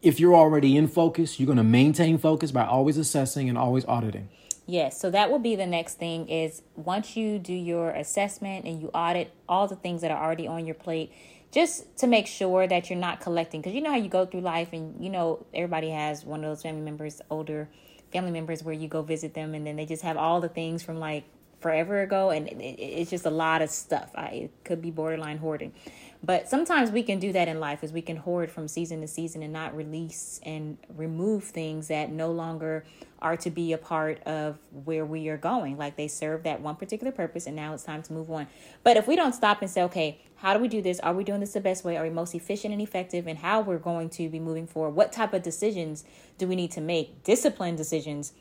if 0.04 0.20
you're 0.20 0.36
already 0.36 0.78
in 0.78 0.88
focus, 0.88 1.40
you're 1.40 1.48
going 1.48 1.58
to 1.58 1.64
maintain 1.64 2.20
focus 2.20 2.52
by 2.52 2.64
always 2.64 2.98
assessing 2.98 3.50
and 3.50 3.58
always 3.58 3.86
auditing. 3.86 4.30
Yes, 4.68 5.02
so 5.02 5.10
that 5.10 5.32
will 5.32 5.40
be 5.40 5.56
the 5.56 5.66
next 5.66 5.98
thing 5.98 6.30
is 6.30 6.62
once 6.76 7.18
you 7.18 7.40
do 7.40 7.54
your 7.54 7.90
assessment 7.90 8.66
and 8.66 8.80
you 8.80 8.90
audit 8.90 9.34
all 9.50 9.68
the 9.68 9.76
things 9.76 10.02
that 10.02 10.12
are 10.12 10.24
already 10.24 10.46
on 10.46 10.68
your 10.68 10.76
plate, 10.76 11.12
just 11.52 11.98
to 11.98 12.08
make 12.08 12.28
sure 12.28 12.68
that 12.68 12.90
you're 12.90 13.00
not 13.00 13.20
collecting 13.20 13.62
because 13.62 13.74
you 13.74 13.82
know 13.82 13.90
how 13.90 13.98
you 13.98 14.10
go 14.10 14.26
through 14.26 14.42
life 14.42 14.70
and 14.74 15.04
you 15.04 15.10
know 15.10 15.46
everybody 15.54 15.90
has 15.90 16.24
one 16.26 16.44
of 16.44 16.50
those 16.50 16.62
family 16.62 16.82
members 16.82 17.22
older 17.30 17.68
family 18.12 18.32
members 18.32 18.64
where 18.64 18.74
you 18.74 18.88
go 18.88 19.02
visit 19.02 19.34
them 19.34 19.54
and 19.54 19.66
then 19.66 19.76
they 19.76 19.86
just 19.86 20.04
have 20.04 20.18
all 20.18 20.42
the 20.42 20.50
things 20.50 20.84
from 20.84 21.00
like 21.00 21.24
forever 21.60 22.02
ago 22.02 22.30
and 22.30 22.48
it's 22.50 23.10
just 23.10 23.26
a 23.26 23.30
lot 23.30 23.62
of 23.62 23.70
stuff. 23.70 24.12
I, 24.16 24.28
it 24.28 24.52
could 24.64 24.82
be 24.82 24.92
borderline 24.92 25.38
hoarding 25.38 25.74
but 26.22 26.50
sometimes 26.50 26.92
we 26.92 27.02
can 27.02 27.18
do 27.20 27.32
that 27.32 27.48
in 27.48 27.60
life 27.60 27.84
is 27.84 27.94
we 27.94 28.02
can 28.02 28.18
hoard 28.18 28.52
from 28.52 28.68
season 28.68 29.00
to 29.02 29.08
season 29.08 29.42
and 29.42 29.54
not 29.54 29.76
release 29.76 30.42
and 30.44 30.78
remove 30.96 31.46
things 31.46 31.88
that 31.88 32.12
no 32.12 32.32
longer 32.32 32.84
are 33.22 33.38
to 33.38 33.50
be 33.50 33.72
a 33.72 33.78
part 33.78 34.22
of 34.24 34.58
where 34.84 35.06
we 35.06 35.30
are 35.30 35.38
going. 35.38 35.78
Like 35.78 35.96
they 35.96 36.10
serve 36.10 36.44
that 36.44 36.60
one 36.62 36.76
particular 36.76 37.12
purpose 37.12 37.48
and 37.48 37.56
now 37.56 37.74
it's 37.74 37.84
time 37.84 38.02
to 38.04 38.14
move 38.14 38.30
on. 38.30 38.48
But 38.84 38.98
if 38.98 39.08
we 39.08 39.16
don't 39.16 39.34
stop 39.34 39.62
and 39.62 39.72
say, 39.72 39.82
okay, 39.84 40.22
how 40.36 40.54
do 40.54 40.60
we 40.60 40.68
do 40.68 40.82
this? 40.82 41.00
Are 41.00 41.14
we 41.14 41.24
doing 41.24 41.40
this 41.40 41.54
the 41.54 41.62
best 41.62 41.86
way? 41.86 41.96
Are 41.96 42.04
we 42.04 42.10
most 42.10 42.36
efficient 42.36 42.74
and 42.74 42.82
effective? 42.82 43.26
And 43.26 43.40
how 43.40 43.62
we're 43.62 43.78
going 43.78 44.10
to 44.12 44.28
be 44.30 44.40
moving 44.40 44.68
forward? 44.68 44.96
What 44.96 45.14
type 45.14 45.34
of 45.34 45.42
decisions 45.42 46.04
do 46.38 46.48
we 46.48 46.56
need 46.56 46.72
to 46.72 46.82
make? 46.82 47.24
Discipline 47.24 47.78
decisions 47.78 48.34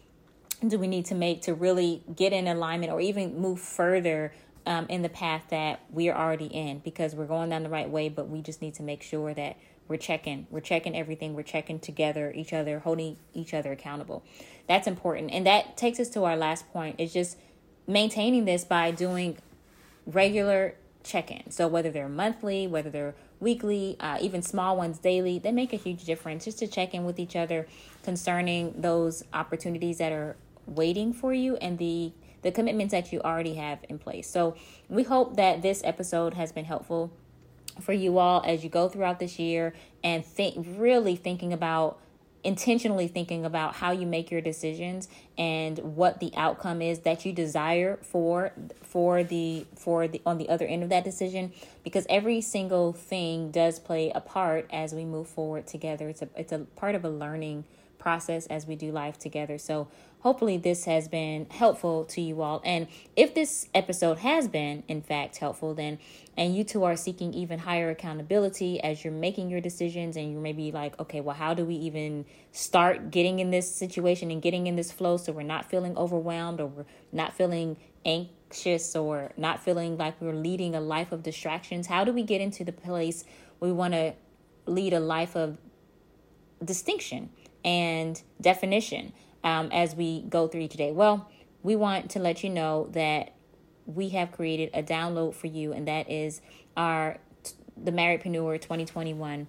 do 0.66 0.78
we 0.78 0.88
need 0.88 1.04
to 1.06 1.14
make 1.14 1.42
to 1.42 1.54
really 1.54 2.02
get 2.16 2.32
in 2.32 2.48
alignment 2.48 2.92
or 2.92 3.00
even 3.00 3.38
move 3.38 3.60
further 3.60 4.32
um, 4.66 4.86
in 4.88 5.02
the 5.02 5.08
path 5.08 5.44
that 5.50 5.80
we 5.90 6.08
are 6.08 6.16
already 6.16 6.46
in 6.46 6.78
because 6.80 7.14
we're 7.14 7.26
going 7.26 7.50
down 7.50 7.62
the 7.62 7.68
right 7.68 7.88
way, 7.88 8.08
but 8.08 8.28
we 8.28 8.42
just 8.42 8.60
need 8.60 8.74
to 8.74 8.82
make 8.82 9.02
sure 9.02 9.34
that 9.34 9.56
we're 9.88 9.96
checking. 9.96 10.46
We're 10.50 10.60
checking 10.60 10.96
everything. 10.96 11.34
We're 11.34 11.42
checking 11.42 11.80
together, 11.80 12.32
each 12.34 12.52
other, 12.52 12.80
holding 12.80 13.16
each 13.32 13.54
other 13.54 13.72
accountable. 13.72 14.22
That's 14.66 14.86
important. 14.86 15.30
And 15.32 15.46
that 15.46 15.76
takes 15.76 15.98
us 15.98 16.10
to 16.10 16.24
our 16.24 16.36
last 16.36 16.70
point 16.72 17.00
is 17.00 17.12
just 17.12 17.38
maintaining 17.86 18.44
this 18.44 18.64
by 18.64 18.90
doing 18.90 19.38
regular 20.06 20.74
check 21.02 21.30
ins. 21.30 21.54
So 21.54 21.66
whether 21.68 21.90
they're 21.90 22.08
monthly, 22.08 22.66
whether 22.66 22.90
they're 22.90 23.14
weekly, 23.40 23.96
uh, 24.00 24.18
even 24.20 24.42
small 24.42 24.76
ones 24.76 24.98
daily, 24.98 25.38
they 25.38 25.52
make 25.52 25.72
a 25.72 25.76
huge 25.76 26.04
difference 26.04 26.44
just 26.44 26.58
to 26.58 26.66
check 26.66 26.92
in 26.92 27.04
with 27.04 27.18
each 27.18 27.34
other 27.34 27.66
concerning 28.02 28.74
those 28.80 29.24
opportunities 29.32 29.98
that 29.98 30.12
are 30.12 30.36
waiting 30.66 31.14
for 31.14 31.32
you 31.32 31.56
and 31.56 31.78
the 31.78 32.12
the 32.42 32.52
commitments 32.52 32.92
that 32.92 33.12
you 33.12 33.20
already 33.20 33.54
have 33.54 33.78
in 33.88 33.98
place. 33.98 34.28
So 34.28 34.56
we 34.88 35.02
hope 35.02 35.36
that 35.36 35.62
this 35.62 35.82
episode 35.84 36.34
has 36.34 36.52
been 36.52 36.64
helpful 36.64 37.10
for 37.80 37.92
you 37.92 38.18
all 38.18 38.42
as 38.44 38.64
you 38.64 38.70
go 38.70 38.88
throughout 38.88 39.18
this 39.18 39.38
year 39.38 39.74
and 40.02 40.24
think 40.24 40.66
really 40.78 41.16
thinking 41.16 41.52
about 41.52 41.98
intentionally 42.44 43.08
thinking 43.08 43.44
about 43.44 43.74
how 43.74 43.90
you 43.90 44.06
make 44.06 44.30
your 44.30 44.40
decisions 44.40 45.08
and 45.36 45.78
what 45.78 46.20
the 46.20 46.32
outcome 46.36 46.80
is 46.80 47.00
that 47.00 47.26
you 47.26 47.32
desire 47.32 47.98
for 48.02 48.52
for 48.82 49.22
the 49.24 49.66
for 49.74 50.06
the 50.06 50.22
on 50.24 50.38
the 50.38 50.48
other 50.48 50.66
end 50.66 50.82
of 50.82 50.88
that 50.88 51.04
decision. 51.04 51.52
Because 51.82 52.06
every 52.08 52.40
single 52.40 52.92
thing 52.92 53.50
does 53.50 53.78
play 53.78 54.10
a 54.14 54.20
part 54.20 54.66
as 54.72 54.94
we 54.94 55.04
move 55.04 55.26
forward 55.26 55.66
together. 55.66 56.08
It's 56.08 56.22
a 56.22 56.28
it's 56.36 56.52
a 56.52 56.60
part 56.76 56.94
of 56.94 57.04
a 57.04 57.10
learning 57.10 57.64
process 57.98 58.46
as 58.46 58.66
we 58.66 58.76
do 58.76 58.92
life 58.92 59.18
together. 59.18 59.58
So 59.58 59.88
Hopefully, 60.20 60.56
this 60.56 60.84
has 60.84 61.06
been 61.06 61.46
helpful 61.48 62.04
to 62.06 62.20
you 62.20 62.42
all. 62.42 62.60
And 62.64 62.88
if 63.14 63.34
this 63.34 63.68
episode 63.72 64.18
has 64.18 64.48
been, 64.48 64.82
in 64.88 65.00
fact, 65.00 65.36
helpful, 65.36 65.74
then 65.74 65.98
and 66.36 66.56
you 66.56 66.64
two 66.64 66.84
are 66.84 66.96
seeking 66.96 67.32
even 67.34 67.60
higher 67.60 67.90
accountability 67.90 68.80
as 68.80 69.04
you're 69.04 69.12
making 69.12 69.50
your 69.50 69.60
decisions, 69.60 70.16
and 70.16 70.32
you're 70.32 70.40
maybe 70.40 70.72
like, 70.72 70.98
okay, 70.98 71.20
well, 71.20 71.36
how 71.36 71.54
do 71.54 71.64
we 71.64 71.74
even 71.76 72.24
start 72.52 73.10
getting 73.10 73.38
in 73.38 73.50
this 73.50 73.72
situation 73.72 74.30
and 74.30 74.42
getting 74.42 74.66
in 74.66 74.76
this 74.76 74.90
flow 74.90 75.16
so 75.16 75.32
we're 75.32 75.42
not 75.42 75.68
feeling 75.68 75.96
overwhelmed 75.96 76.60
or 76.60 76.66
we're 76.66 76.86
not 77.12 77.32
feeling 77.32 77.76
anxious 78.04 78.96
or 78.96 79.32
not 79.36 79.62
feeling 79.62 79.96
like 79.96 80.20
we're 80.20 80.32
leading 80.32 80.74
a 80.74 80.80
life 80.80 81.12
of 81.12 81.22
distractions? 81.22 81.86
How 81.86 82.04
do 82.04 82.12
we 82.12 82.22
get 82.22 82.40
into 82.40 82.64
the 82.64 82.72
place 82.72 83.24
we 83.60 83.70
want 83.70 83.94
to 83.94 84.14
lead 84.66 84.92
a 84.92 85.00
life 85.00 85.36
of 85.36 85.58
distinction 86.64 87.30
and 87.64 88.20
definition? 88.40 89.12
Um, 89.44 89.68
as 89.72 89.94
we 89.94 90.22
go 90.22 90.48
through 90.48 90.68
today? 90.68 90.92
Well, 90.92 91.30
we 91.62 91.76
want 91.76 92.10
to 92.12 92.18
let 92.18 92.42
you 92.44 92.50
know 92.50 92.88
that 92.92 93.34
we 93.86 94.10
have 94.10 94.32
created 94.32 94.70
a 94.74 94.82
download 94.82 95.34
for 95.34 95.46
you, 95.46 95.72
and 95.72 95.88
that 95.88 96.10
is 96.10 96.40
our 96.76 97.18
the 97.76 97.92
Marriedpreneur 97.92 98.60
2021 98.60 99.46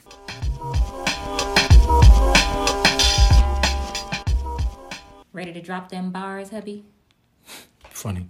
Ready 5.34 5.52
to 5.54 5.62
drop 5.62 5.90
them 5.90 6.12
bars, 6.12 6.52
hubby? 6.52 6.86
Funny. 8.00 8.26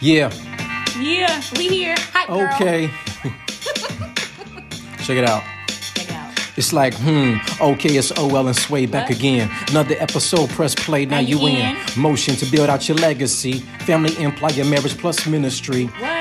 Yeah. 0.00 0.32
Yeah, 0.98 1.42
we 1.58 1.68
here. 1.68 1.94
Hi, 2.14 2.26
girl. 2.26 2.48
okay. 2.54 2.88
Check 5.04 5.18
it 5.18 5.28
out. 5.28 5.42
Check 5.68 6.10
out. 6.14 6.32
It's 6.56 6.72
like, 6.72 6.94
hmm, 6.94 7.34
okay, 7.60 7.98
it's 7.98 8.10
OL 8.18 8.46
and 8.46 8.56
Sway 8.56 8.86
back 8.86 9.10
what? 9.10 9.18
again. 9.18 9.50
Another 9.68 9.96
episode, 9.98 10.48
press 10.48 10.74
play, 10.74 11.04
now 11.04 11.18
you, 11.18 11.38
you 11.40 11.48
in. 11.48 11.76
Motion 11.94 12.36
to 12.36 12.46
build 12.46 12.70
out 12.70 12.88
your 12.88 12.96
legacy. 12.96 13.58
Family, 13.84 14.16
employer, 14.16 14.64
marriage 14.64 14.96
plus 14.96 15.26
ministry. 15.26 15.84
What? 15.84 16.11